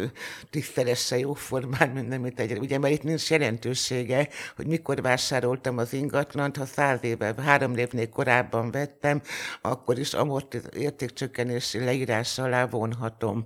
tízszerese 0.50 1.18
jóformán, 1.18 1.90
mint 1.90 2.08
nem 2.08 2.26
itt 2.26 2.40
egy. 2.40 2.58
Ugye, 2.58 2.78
mert 2.78 2.94
itt 2.94 3.04
nincs 3.04 3.30
jelentősége, 3.30 4.30
hogy 4.56 4.68
mikor 4.68 5.02
vásároltam 5.02 5.78
az 5.78 5.94
ingatlant, 5.94 6.58
ha 6.58 6.66
száz 6.66 7.00
éve, 7.02 7.34
három 7.44 7.78
évnél 7.78 8.10
korábban 8.10 8.72
vettem, 8.72 9.22
akkor 9.62 10.00
is 10.00 10.14
amortiz- 10.14 10.76
értékcsökkenési 10.76 11.80
leírás 11.80 12.40
alá 12.40 12.66
vonhatom 12.66 13.46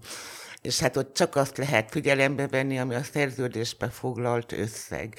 és 0.61 0.79
hát 0.79 0.97
ott 0.97 1.13
csak 1.13 1.35
azt 1.35 1.57
lehet 1.57 1.91
figyelembe 1.91 2.47
venni, 2.47 2.79
ami 2.79 2.95
a 2.95 3.03
szerződésbe 3.03 3.89
foglalt 3.89 4.51
összeg 4.51 5.15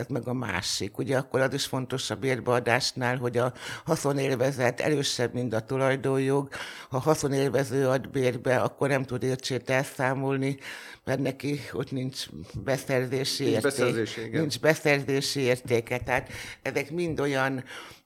ez 0.00 0.06
meg 0.08 0.28
a 0.28 0.32
másik. 0.32 0.98
Ugye 0.98 1.16
akkor 1.16 1.40
az 1.40 1.54
is 1.54 1.64
fontos 1.64 2.10
a 2.10 2.14
bérbeadásnál, 2.14 3.16
hogy 3.16 3.36
a 3.36 3.52
haszonélvezet 3.84 4.80
erősebb, 4.80 5.32
mint 5.34 5.54
a 5.54 5.60
tulajdonjog. 5.60 6.48
Ha 6.88 6.98
haszonélvező 6.98 7.88
ad 7.88 8.08
bérbe, 8.08 8.56
akkor 8.56 8.88
nem 8.88 9.02
tud 9.02 9.22
értsét 9.22 9.70
elszámolni, 9.70 10.58
mert 11.04 11.20
neki 11.20 11.60
ott 11.72 11.90
nincs 11.90 12.26
beszerzési 12.64 13.42
nincs 13.42 13.54
érték. 13.54 13.70
Beszerzési, 13.70 14.20
igen. 14.20 14.40
nincs 14.40 14.60
beszerzési 14.60 15.40
értéke. 15.40 15.98
Tehát 15.98 16.28
ezek 16.62 16.90
mind 16.90 17.20
olyan 17.20 17.64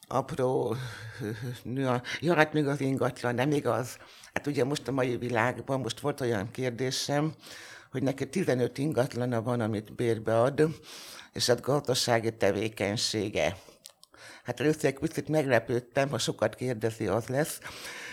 apró, 0.09 0.77
ja, 2.21 2.35
hát 2.35 2.53
még 2.53 2.67
az 2.67 2.81
ingatlan, 2.81 3.35
nem 3.35 3.51
igaz. 3.51 3.97
Hát 4.35 4.47
ugye 4.47 4.65
most 4.65 4.89
a 4.89 4.93
mai 4.93 5.17
világban, 5.17 5.81
most 5.81 6.01
volt 6.01 6.21
olyan 6.21 6.51
kérdésem, 6.51 7.35
hogy 7.91 8.03
neki 8.03 8.29
15 8.29 8.79
ingatlana 8.79 9.43
van, 9.43 9.61
amit 9.61 9.95
bérbe 9.95 10.41
ad, 10.41 10.63
és 11.33 11.47
hát 11.47 11.61
gazdasági 11.61 12.37
tevékenysége. 12.37 13.57
Hát 14.45 14.61
először 14.61 14.85
egy 14.85 14.99
picit 14.99 15.29
meglepődtem, 15.29 16.09
ha 16.09 16.19
sokat 16.19 16.55
kérdezi, 16.55 17.07
az 17.07 17.27
lesz, 17.27 17.61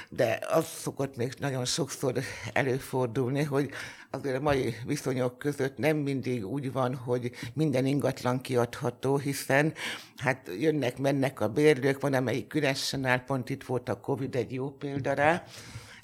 de 0.09 0.39
az 0.49 0.65
szokott 0.65 1.15
még 1.15 1.33
nagyon 1.39 1.65
sokszor 1.65 2.19
előfordulni, 2.53 3.43
hogy 3.43 3.69
azért 4.09 4.37
a 4.37 4.41
mai 4.41 4.75
viszonyok 4.85 5.37
között 5.37 5.77
nem 5.77 5.97
mindig 5.97 6.47
úgy 6.47 6.71
van, 6.71 6.95
hogy 6.95 7.31
minden 7.53 7.85
ingatlan 7.85 8.41
kiadható, 8.41 9.17
hiszen 9.17 9.73
hát 10.17 10.49
jönnek, 10.59 10.97
mennek 10.97 11.39
a 11.39 11.49
bérlők, 11.49 12.01
van 12.01 12.13
amelyik 12.13 12.53
üresen 12.53 13.05
áll, 13.05 13.23
pont 13.23 13.49
itt 13.49 13.63
volt 13.63 13.89
a 13.89 13.99
Covid 13.99 14.35
egy 14.35 14.53
jó 14.53 14.69
példa 14.69 15.13
rá, 15.13 15.43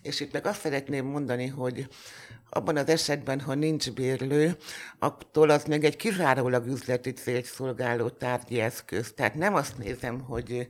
és 0.02 0.20
itt 0.20 0.32
meg 0.32 0.46
azt 0.46 0.60
szeretném 0.60 1.06
mondani, 1.06 1.48
hogy 1.48 1.88
abban 2.50 2.78
az 2.78 2.90
esetben, 2.90 3.40
ha 3.40 3.54
nincs 3.54 3.92
bérlő, 3.92 4.58
attól 5.00 5.50
az 5.50 5.64
még 5.64 5.84
egy 5.84 5.96
kizárólag 5.96 6.68
üzleti 6.68 7.14
célt 7.14 7.46
szolgáló 7.46 8.10
tárgyi 8.10 8.60
eszköz. 8.60 9.14
Tehát 9.16 9.36
nem 9.36 9.56
azt 9.56 9.78
nézem, 9.78 10.20
hogy 10.20 10.68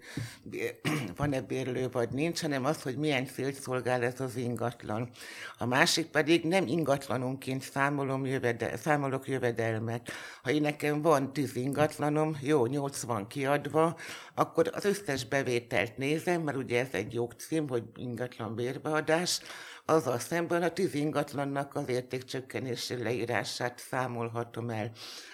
van-e 1.16 1.42
bérlő 1.42 1.90
vagy 1.92 2.10
nincs, 2.10 2.42
hanem 2.42 2.66
az, 2.66 2.82
hogy 2.82 2.98
milyen 2.98 3.26
célt 3.26 3.62
szolgál 3.62 4.04
ez 4.04 4.20
az 4.20 4.36
ingatlan. 4.36 5.10
A 5.58 5.66
másik 5.66 6.06
pedig 6.06 6.44
nem 6.44 6.68
ingatlanonként 6.68 7.62
számolom 7.62 8.26
jövedel, 8.26 8.78
számolok 8.78 9.28
jövedelmet. 9.28 10.12
Ha 10.44 10.52
én 10.52 10.62
nekem 10.62 11.02
van 11.02 11.34
tíz 11.34 11.56
ingatlanom, 11.56 12.38
jó, 12.42 12.66
nyolc 12.66 13.02
van 13.02 13.28
kiadva, 13.28 13.98
akkor 14.36 14.72
az 14.74 14.86
összes 14.86 15.26
bevételt 15.26 15.98
nézem, 15.98 16.42
mert 16.42 16.58
ugye 16.58 16.80
ez 16.80 16.88
egy 16.92 17.14
jogcím, 17.14 17.70
hogy 17.70 17.84
ingatlan 17.96 18.56
bérbeadás, 18.56 19.42
azzal 19.90 20.20
szemben 20.20 20.64
a 20.64 20.70
tíz 20.70 20.94
ingatlannak 20.94 21.76
az 21.76 21.90
értékcsökkenési 21.90 23.04
leírását 23.04 23.80
számolhatom 23.80 24.70
el. 24.70 24.92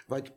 Vagy 0.08 0.34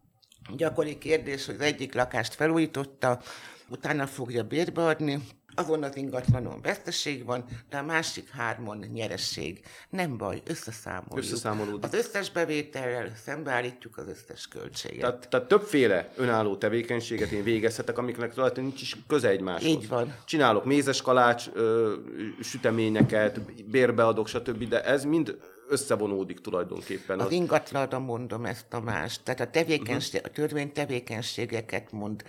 gyakori 0.56 0.98
kérdés, 0.98 1.46
hogy 1.46 1.54
az 1.54 1.60
egyik 1.60 1.94
lakást 1.94 2.34
felújította, 2.34 3.20
utána 3.68 4.06
fogja 4.06 4.42
bérbe 4.42 4.84
adni, 4.84 5.20
azon 5.58 5.82
az 5.82 5.96
ingatlanon 5.96 6.60
veszteség 6.62 7.24
van, 7.24 7.44
de 7.70 7.76
a 7.76 7.82
másik 7.82 8.28
hármon 8.28 8.84
nyeresség. 8.92 9.60
Nem 9.90 10.16
baj, 10.16 10.42
összeszámoljuk. 10.46 11.18
Összeszámolódik. 11.18 11.84
Az 11.84 11.94
összes 11.94 12.30
bevétellel 12.30 13.12
szembeállítjuk 13.24 13.98
az 13.98 14.08
összes 14.08 14.48
költséget. 14.48 15.00
Tehát, 15.00 15.28
tehát 15.28 15.48
többféle 15.48 16.12
önálló 16.16 16.56
tevékenységet 16.56 17.30
én 17.30 17.42
végezhetek, 17.42 17.98
amiknek 17.98 18.32
tulajdonképpen 18.32 18.68
nincs 18.68 18.82
is 18.82 18.96
köze 19.06 19.28
egymáshoz. 19.28 19.68
Így 19.68 19.88
van. 19.88 20.14
Csinálok 20.24 20.64
mézes 20.64 21.02
kalács, 21.02 21.46
ö, 21.52 21.94
süteményeket, 22.40 23.64
bérbeadok, 23.64 24.28
stb., 24.28 24.68
de 24.68 24.84
ez 24.84 25.04
mind 25.04 25.38
összevonódik 25.68 26.40
tulajdonképpen. 26.40 27.20
Az 27.20 27.30
ingatlanra 27.30 27.98
mondom 27.98 28.44
ezt 28.44 28.74
a 28.74 28.80
más. 28.80 29.22
Tehát 29.22 29.40
a, 29.40 29.50
tevékenység, 29.50 30.20
a 30.24 30.28
törvény 30.28 30.72
tevékenységeket 30.72 31.92
mond. 31.92 32.22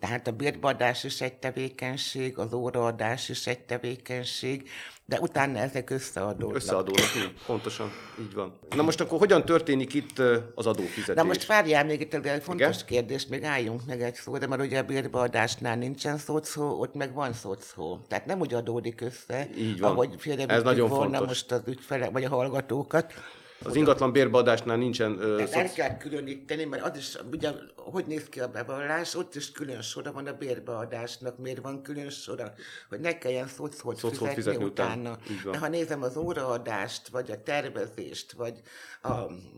Tehát 0.00 0.26
a 0.26 0.32
bérbeadás 0.32 1.04
is 1.04 1.20
egy 1.20 1.32
tevékenység, 1.34 2.38
az 2.38 2.52
óraadás 2.52 3.28
is 3.28 3.46
egy 3.46 3.58
tevékenység, 3.58 4.68
de 5.04 5.20
utána 5.20 5.58
ezek 5.58 5.90
összeadódnak. 5.90 6.54
Összeadódnak, 6.56 7.14
így, 7.16 7.34
pontosan, 7.46 7.90
így 8.20 8.34
van. 8.34 8.58
Na 8.76 8.82
most 8.82 9.00
akkor 9.00 9.18
hogyan 9.18 9.44
történik 9.44 9.94
itt 9.94 10.18
az 10.54 10.66
adófizetés? 10.66 11.14
Na 11.14 11.22
most 11.22 11.46
várjál 11.46 11.84
még 11.84 12.00
itt 12.00 12.14
egy 12.14 12.42
fontos 12.42 12.74
Igen? 12.76 12.86
kérdés, 12.86 13.26
még 13.26 13.44
álljunk 13.44 13.86
meg 13.86 14.02
egy 14.02 14.14
szóra, 14.14 14.46
mert 14.46 14.62
ugye 14.62 14.78
a 14.78 14.82
bérbeadásnál 14.82 15.76
nincsen 15.76 16.18
szószó, 16.18 16.80
ott 16.80 16.94
meg 16.94 17.12
van 17.14 17.32
szószó. 17.32 17.98
Tehát 18.08 18.26
nem 18.26 18.40
úgy 18.40 18.54
adódik 18.54 19.00
össze, 19.00 19.48
Így 19.56 19.80
van. 19.80 19.90
ahogy 19.90 20.14
félrevittük 20.18 20.64
nagyon 20.64 20.88
volna 20.88 21.04
fontos. 21.04 21.26
most 21.26 21.52
az 21.52 21.62
ügyfele, 21.66 22.08
vagy 22.10 22.24
a 22.24 22.28
hallgatókat. 22.28 23.12
Az 23.62 23.76
ingatlan 23.76 24.12
bérbeadásnál 24.12 24.76
nincsen... 24.76 25.20
Ö, 25.20 25.36
Tehát 25.36 25.52
el 25.52 25.66
szoci... 25.66 25.80
kell 25.80 25.96
különíteni, 25.96 26.64
mert 26.64 26.82
az 26.82 26.96
is, 26.96 27.16
ugye, 27.32 27.50
hogy 27.76 28.06
néz 28.06 28.24
ki 28.24 28.40
a 28.40 28.48
bevallás, 28.48 29.14
ott 29.14 29.34
is 29.34 29.52
külön 29.52 29.82
sora 29.82 30.12
van 30.12 30.26
a 30.26 30.32
bérbeadásnak, 30.32 31.38
miért 31.38 31.62
van 31.62 31.82
külön 31.82 32.10
sora, 32.10 32.52
hogy 32.88 33.00
ne 33.00 33.18
kelljen 33.18 33.48
Szót 33.48 33.74
fizetni, 33.74 34.34
fizetni 34.34 34.64
után. 34.64 34.86
utána. 34.98 35.18
Van. 35.44 35.52
De 35.52 35.58
ha 35.58 35.68
nézem 35.68 36.02
az 36.02 36.16
óraadást, 36.16 37.08
vagy 37.08 37.30
a 37.30 37.42
tervezést, 37.42 38.32
vagy 38.32 38.60
a 39.02 39.14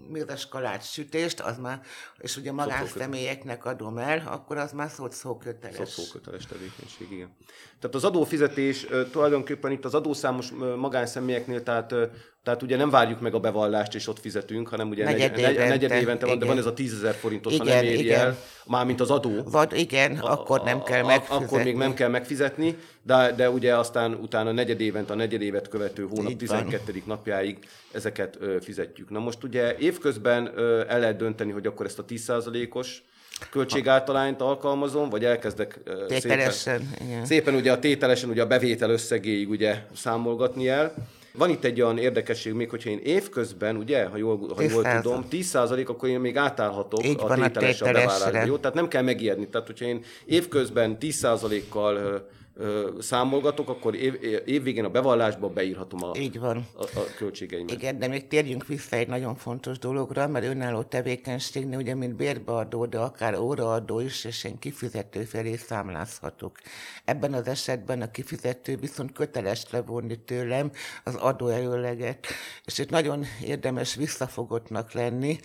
mézes 0.08 0.48
kalács 0.48 0.84
sütést, 0.84 1.40
az 1.40 1.58
már, 1.58 1.80
és 2.18 2.36
ugye 2.36 2.52
magánszemélyeknek 2.52 3.64
adom 3.64 3.98
el, 3.98 4.22
akkor 4.26 4.56
az 4.56 4.72
már 4.72 4.90
szót 4.90 5.12
szó 5.12 5.36
köteles. 5.36 5.88
Szóköteles 5.88 6.46
tevékenység, 6.46 7.10
igen. 7.10 7.36
Tehát 7.80 7.96
az 7.96 8.04
adófizetés 8.04 8.86
tulajdonképpen 9.12 9.70
itt 9.70 9.84
az 9.84 9.94
adószámos 9.94 10.50
magánszemélyeknél, 10.76 11.62
tehát, 11.62 11.94
tehát 12.42 12.62
ugye 12.62 12.76
nem 12.76 12.90
várjuk 12.90 13.20
meg 13.20 13.34
a 13.34 13.38
bevallást, 13.40 13.94
és 13.94 14.08
ott 14.08 14.20
fizetünk, 14.20 14.68
hanem 14.68 14.88
ugye 14.88 15.04
Negyed 15.04 15.18
negy- 15.30 15.30
negy- 15.40 15.50
évente, 15.54 15.68
negyed 15.68 15.90
évente 15.90 16.26
van, 16.26 16.38
de 16.38 16.44
igen. 16.44 16.48
van 16.48 16.58
ez 16.58 16.66
a 16.70 16.74
10 16.74 16.94
ezer 16.94 17.14
forintos, 17.14 17.56
ha 17.58 17.64
Igen, 17.64 17.76
nem 17.76 17.84
éri 17.84 18.04
igen. 18.04 18.20
el, 18.20 18.36
mármint 18.66 19.00
az 19.00 19.10
adó. 19.10 19.42
Vagy 19.44 19.78
igen, 19.78 20.16
akkor 20.18 20.62
nem 20.64 20.82
kell 20.82 21.00
A- 21.02 21.04
a- 21.04 21.06
megfizetni. 21.06 21.44
Akkor 21.44 21.62
még 21.62 21.76
nem 21.76 21.94
kell 21.94 22.08
megfizetni, 22.08 22.76
de, 23.02 23.32
de 23.36 23.50
ugye 23.50 23.76
aztán 23.76 24.12
utána 24.14 24.52
negyed 24.52 24.80
évente, 24.80 25.12
a 25.12 25.16
negyed 25.16 25.42
évet 25.42 25.68
követő 25.68 26.02
hónap 26.10 26.30
Így 26.30 26.46
van. 26.46 26.56
12. 26.58 27.02
napjáig 27.06 27.58
ezeket 27.92 28.36
ö, 28.40 28.56
fizetjük. 28.60 29.10
Na 29.10 29.18
most 29.18 29.42
ugye 29.44 29.76
évközben 29.78 30.52
ö, 30.54 30.84
el 30.88 31.00
lehet 31.00 31.16
dönteni, 31.16 31.52
hogy 31.52 31.66
akkor 31.66 31.86
ezt 31.86 31.98
a 31.98 32.04
10%-os 32.04 33.02
költségáltalányt 33.50 34.40
alkalmazom, 34.40 35.08
vagy 35.08 35.24
elkezdek 35.24 35.78
ö, 35.84 35.92
szépen, 36.08 36.20
Tételesen, 36.20 36.90
igen. 37.04 37.24
szépen 37.24 37.54
ugye 37.54 37.72
a 37.72 37.78
tételesen 37.78 38.30
ugye 38.30 38.42
a 38.42 38.46
bevétel 38.46 38.90
összegéig 38.90 39.48
ugye 39.48 39.76
számolgatni 39.94 40.68
el. 40.68 40.94
Van 41.32 41.50
itt 41.50 41.64
egy 41.64 41.80
olyan 41.80 41.98
érdekesség 41.98 42.52
még, 42.52 42.70
hogyha 42.70 42.90
én 42.90 43.00
évközben, 43.02 43.76
ugye, 43.76 44.04
ha 44.04 44.16
jól, 44.16 44.52
ha 44.56 44.62
jól 44.62 44.82
10%. 44.84 45.00
tudom, 45.02 45.26
10% 45.30 45.86
akkor 45.86 46.08
én 46.08 46.20
még 46.20 46.36
átállhatok 46.36 47.04
Így 47.04 47.16
a 47.18 47.24
a 47.24 47.34
tételes 47.34 47.80
a 47.80 47.84
tételesre. 47.84 47.92
bevállalásba. 47.92 48.44
Jó? 48.46 48.56
Tehát 48.56 48.76
nem 48.76 48.88
kell 48.88 49.02
megijedni. 49.02 49.48
Tehát, 49.48 49.66
hogyha 49.66 49.84
én 49.84 50.04
évközben 50.24 50.96
10%-kal 51.00 52.26
ö, 52.58 52.90
számolgatok, 53.00 53.68
akkor 53.68 53.94
év, 53.94 54.14
évvégén 54.46 54.84
a 54.84 54.88
bevallásba 54.88 55.48
beírhatom 55.48 56.04
a, 56.04 56.16
Így 56.16 56.38
van. 56.38 56.66
a, 56.74 56.82
a 56.82 57.04
költségeimet. 57.16 57.70
Igen, 57.70 57.98
de 57.98 58.06
még 58.08 58.26
térjünk 58.26 58.66
vissza 58.66 58.96
egy 58.96 59.08
nagyon 59.08 59.34
fontos 59.34 59.78
dologra, 59.78 60.28
mert 60.28 60.44
önálló 60.44 60.82
tevékenységnél 60.82 61.78
ugye, 61.78 61.94
mint 61.94 62.14
bérbeadó, 62.14 62.86
de 62.86 62.98
akár 62.98 63.38
óraadó 63.38 64.00
is, 64.00 64.24
és 64.24 64.44
én 64.44 64.58
kifizető 64.58 65.22
felé 65.24 65.56
számlázhatok. 65.56 66.58
Ebben 67.04 67.32
az 67.32 67.46
esetben 67.46 68.02
a 68.02 68.10
kifizető 68.10 68.76
viszont 68.76 69.12
köteles 69.12 69.70
levonni 69.70 70.18
tőlem 70.18 70.70
az 71.04 71.14
adóerőleget, 71.14 72.26
és 72.64 72.78
itt 72.78 72.90
nagyon 72.90 73.24
érdemes 73.44 73.94
visszafogottnak 73.94 74.92
lenni, 74.92 75.38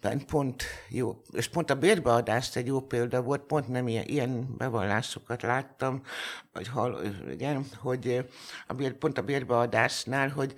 mert 0.00 0.24
pont 0.24 0.62
jó, 0.88 1.20
és 1.32 1.48
pont 1.48 1.70
a 1.70 1.74
bérbeadást 1.74 2.56
egy 2.56 2.66
jó 2.66 2.80
példa 2.80 3.22
volt, 3.22 3.40
pont 3.40 3.68
nem 3.68 3.88
ilyen, 3.88 4.04
ilyen 4.06 4.54
bevallásokat 4.58 5.42
láttam, 5.42 6.02
vagy 6.60 6.68
hall, 6.68 7.00
igen, 7.30 7.64
hogy 7.78 8.24
a 8.66 8.72
bér, 8.72 8.92
pont 8.92 9.18
a 9.18 9.22
bérbeadásnál, 9.22 10.28
hogy 10.28 10.54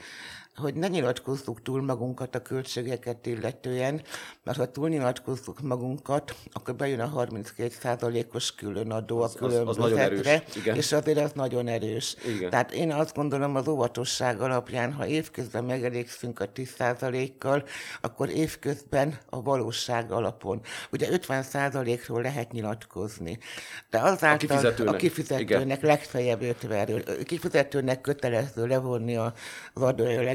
hogy 0.57 0.75
ne 0.75 0.89
nyilatkozzuk 0.89 1.63
túl 1.63 1.83
magunkat 1.83 2.35
a 2.35 2.43
költségeket 2.43 3.27
illetően, 3.27 4.03
mert 4.45 4.59
ha 4.59 4.71
túl 4.71 4.89
nyilatkozzuk 4.89 5.61
magunkat, 5.61 6.35
akkor 6.53 6.75
bejön 6.75 7.01
a 7.01 7.25
32%-os 7.27 8.55
különadó 8.55 9.21
a 9.21 9.25
az- 9.25 9.31
az 9.31 9.39
különbözetre, 9.39 10.01
erős, 10.31 10.43
igen. 10.57 10.77
és 10.77 10.93
azért 10.93 11.19
az 11.19 11.33
nagyon 11.35 11.69
erős. 11.69 12.17
Igen. 12.37 12.51
Tehát 12.51 12.73
én 12.73 12.93
azt 12.93 13.15
gondolom 13.15 13.57
az 13.57 13.69
óvatosság 13.69 14.41
alapján, 14.41 14.93
ha 14.93 15.07
évközben 15.07 15.65
megelégszünk 15.65 16.41
a 16.41 16.49
10%-kal, 16.53 17.65
akkor 18.01 18.29
évközben 18.31 19.19
a 19.31 19.43
valóság 19.43 20.13
alapon. 20.13 20.61
Ugye 20.93 21.09
50%-ról 21.11 22.23
lehet 22.23 22.53
nyilatkozni, 22.53 23.39
de 23.91 23.99
azáltal 23.99 24.37
kifizetőnek. 24.37 24.95
a 24.95 24.97
kifizetőnek 24.97 25.83
legfeljebb 25.83 26.41
50-ről. 26.43 27.21
A 27.21 27.23
kifizetőnek 27.25 28.01
kötelező 28.01 28.67
levonni 28.67 29.17
a- 29.17 29.33
az 29.75 29.83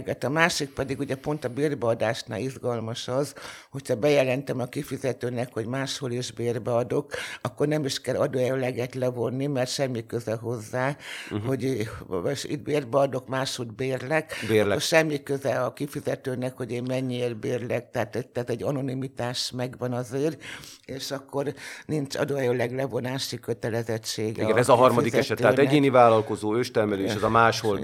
adójöleget. 0.08 0.24
A 0.24 0.30
másik 0.30 0.70
pedig 0.70 1.00
ugye 1.00 1.15
pont 1.15 1.46
a 1.46 1.50
bérbeadásnál 1.50 2.39
izgalmas 2.39 3.08
az, 3.08 3.34
hogyha 3.72 3.96
bejelentem 3.96 4.60
a 4.60 4.65
kifizetőnek, 4.65 5.54
hogy 5.54 5.65
máshol 5.65 6.12
is 6.12 6.32
bérbeadok, 6.32 7.13
akkor 7.41 7.67
nem 7.67 7.86
is 7.86 8.02
kell 8.02 8.15
adójöleget 8.15 8.96
levonni, 8.96 9.48
mert 9.48 9.70
semmi 9.70 10.06
köze 10.06 10.36
hozzá, 10.36 10.96
uh-huh. 11.32 11.48
hogy 11.48 11.89
most 12.08 12.46
itt 12.46 12.62
bérbeadok, 12.62 13.28
máshogy 13.28 13.72
bérlek, 13.72 14.34
Bérlek. 14.48 14.67
akkor 14.67 14.82
semmi 14.82 15.24
köze 15.24 15.60
a 15.63 15.74
kifizetőnek, 15.74 16.58
hogy 16.58 16.72
én 16.72 16.84
mennyiért 16.88 17.39
bérlek, 17.39 17.91
tehát, 17.91 18.28
tehát 18.34 18.50
egy 18.50 18.63
anonimitás 18.63 19.52
megvan 19.52 19.93
azért, 19.93 20.43
és 20.86 21.12
akkor 21.12 21.54
nincs 21.86 22.15
adójöleg 22.15 22.76
levonási 22.76 23.39
kötelezettsége. 23.39 24.43
Igen, 24.43 24.58
ez 24.58 24.70
a 24.70 24.76
harmadik 24.76 25.13
eset, 25.13 25.38
tehát 25.38 25.60
egyéni 25.60 25.89
vállalkozó, 25.89 26.56
őstermelő, 26.56 27.04
és 27.04 27.13
ez 27.13 27.24
a 27.24 27.30
máshol 27.30 27.80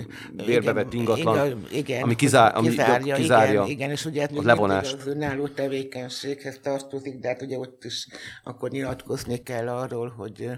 bérbevett 0.45 0.93
ingatlan, 0.93 1.35
igen, 1.35 1.65
igen, 1.71 2.03
ami, 2.03 2.12
kizár, 2.15 2.55
ami 2.55 2.69
kizárja, 2.69 3.15
kizárja 3.15 3.53
igen, 3.53 3.67
igen, 3.67 3.89
és 3.89 4.05
ugye 4.05 4.23
a 4.23 4.27
még 4.31 4.41
levonást. 4.41 4.93
az 4.93 5.07
önálló 5.07 5.47
tevékenységhez 5.47 6.59
tartozik, 6.61 7.19
de 7.19 7.27
hát 7.27 7.41
ugye 7.41 7.57
ott 7.57 7.83
is 7.83 8.07
akkor 8.43 8.69
nyilatkozni 8.69 9.37
kell 9.37 9.69
arról, 9.69 10.09
hogy 10.09 10.49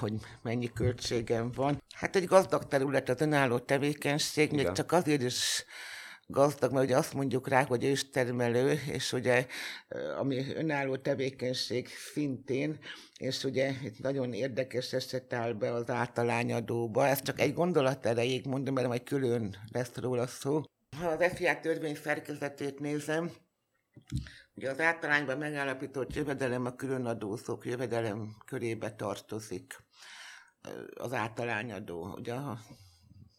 hogy 0.00 0.12
mennyi 0.42 0.72
költségem 0.72 1.50
van. 1.54 1.82
Hát 1.94 2.16
egy 2.16 2.24
gazdag 2.24 2.64
terület 2.66 3.08
az 3.08 3.20
önálló 3.20 3.58
tevékenység, 3.58 4.50
még 4.50 4.60
Igen. 4.60 4.74
csak 4.74 4.92
azért 4.92 5.22
is 5.22 5.64
gazdag, 6.26 6.72
mert 6.72 6.84
ugye 6.84 6.96
azt 6.96 7.14
mondjuk 7.14 7.48
rá, 7.48 7.64
hogy 7.64 7.84
őstermelő, 7.84 8.80
és 8.86 9.12
ugye 9.12 9.46
ami 10.18 10.54
önálló 10.54 10.96
tevékenység 10.96 11.88
szintén, 11.88 12.78
és 13.18 13.44
ugye 13.44 13.72
itt 13.82 13.98
nagyon 13.98 14.32
érdekes 14.32 14.92
eset 14.92 15.32
áll 15.32 15.52
be 15.52 15.72
az 15.72 15.90
általányadóba. 15.90 17.06
Ez 17.06 17.22
csak 17.22 17.40
egy 17.40 17.54
gondolat 17.54 18.06
erejéig 18.06 18.46
mondom, 18.46 18.74
mert 18.74 18.88
majd 18.88 19.02
külön 19.02 19.56
lesz 19.72 19.94
róla 19.94 20.26
szó. 20.26 20.62
Ha 20.96 21.08
az 21.08 21.32
FIA 21.34 21.60
törvény 21.60 21.94
szerkezetét 21.94 22.80
nézem, 22.80 23.30
Ugye 24.56 24.70
az 24.70 24.80
általányban 24.80 25.38
megállapított 25.38 26.14
jövedelem 26.14 26.66
a 26.66 26.74
különadózók 26.74 27.66
jövedelem 27.66 28.36
körébe 28.44 28.92
tartozik 28.92 29.84
az 30.94 31.12
általányadó. 31.12 32.14
Ugye 32.16 32.34
a 32.34 32.58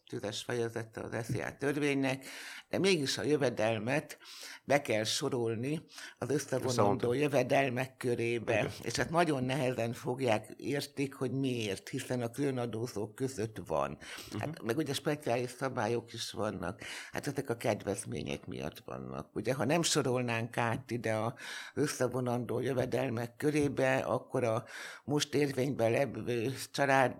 tízes 0.08 0.42
fejezete 0.42 1.00
az 1.00 1.24
SZIA 1.24 1.56
törvénynek, 1.58 2.26
de 2.68 2.78
mégis 2.78 3.18
a 3.18 3.22
jövedelmet 3.22 4.18
be 4.64 4.82
kell 4.82 5.04
sorolni 5.04 5.82
az 6.18 6.30
összevonandó 6.30 7.12
jövedelmek 7.12 7.96
körébe. 7.96 8.70
És 8.82 8.96
hát 8.96 9.10
nagyon 9.10 9.44
nehezen 9.44 9.92
fogják 9.92 10.46
értik, 10.56 11.14
hogy 11.14 11.30
miért, 11.30 11.88
hiszen 11.88 12.22
a 12.22 12.30
különadózók 12.30 13.14
között 13.14 13.56
van. 13.66 13.98
Hát, 14.38 14.62
meg 14.62 14.76
ugye 14.76 14.92
speciális 14.92 15.50
szabályok 15.50 16.12
is 16.12 16.32
vannak. 16.32 16.80
Hát 17.12 17.26
ezek 17.26 17.50
a 17.50 17.56
kedvezmények 17.56 18.46
miatt 18.46 18.78
vannak. 18.84 19.34
Ugye, 19.34 19.54
ha 19.54 19.64
nem 19.64 19.82
sorolnánk 19.82 20.56
át 20.56 20.90
ide 20.90 21.14
a 21.14 21.34
összevonandó 21.74 22.60
jövedelmek 22.60 23.36
körébe, 23.36 23.96
akkor 23.96 24.44
a 24.44 24.64
most 25.04 25.34
érvényben 25.34 25.90
levő 25.90 26.54
család 26.70 27.14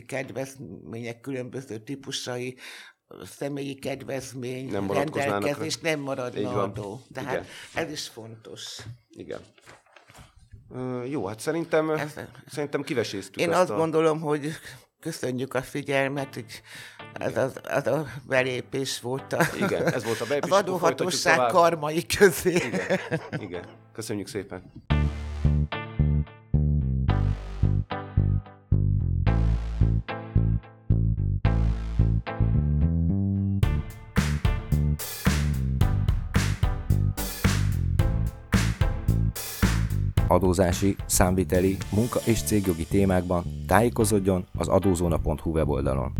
kedvezmények 0.00 1.20
különböző 1.20 1.78
típusai, 1.78 2.56
személyi 3.24 3.74
kedvezmény, 3.74 4.70
Nem 4.70 4.90
rendelkezés 4.92 5.78
nem 5.78 6.00
maradna 6.00 6.62
adó. 6.62 7.00
Tehát 7.14 7.32
Igen. 7.32 7.44
ez 7.84 7.90
is 7.92 8.08
fontos. 8.08 8.78
Igen. 9.10 9.40
Ö, 10.74 11.04
jó, 11.04 11.26
hát 11.26 11.40
szerintem, 11.40 11.90
Ez- 11.90 12.20
szerintem 12.46 12.82
kiveséztük 12.82 13.40
Én 13.40 13.50
ezt 13.50 13.60
azt 13.60 13.70
a... 13.70 13.76
gondolom, 13.76 14.20
hogy 14.20 14.50
köszönjük 15.00 15.54
a 15.54 15.62
figyelmet, 15.62 16.34
hogy 16.34 16.62
ez 17.12 17.36
az, 17.36 17.60
az 17.62 17.86
a 17.86 18.06
belépés 18.26 19.00
volt 19.00 19.32
a, 19.32 19.44
Igen, 19.56 19.92
ez 19.92 20.04
volt 20.04 20.20
a 20.20 20.26
belépés, 20.28 20.50
az 20.50 20.58
adóhatóság 20.58 21.46
karmai 21.46 22.06
közé. 22.18 22.50
Igen, 22.54 22.98
igen. 23.46 23.64
Köszönjük 23.92 24.28
szépen. 24.28 24.72
Adózási, 40.32 40.96
számviteli, 41.06 41.76
munka 41.90 42.20
és 42.24 42.42
cégjogi 42.42 42.86
témákban 42.86 43.44
tájékozódjon 43.66 44.44
az 44.58 44.68
adózóna.hu 44.68 45.50
weboldalon. 45.50 46.12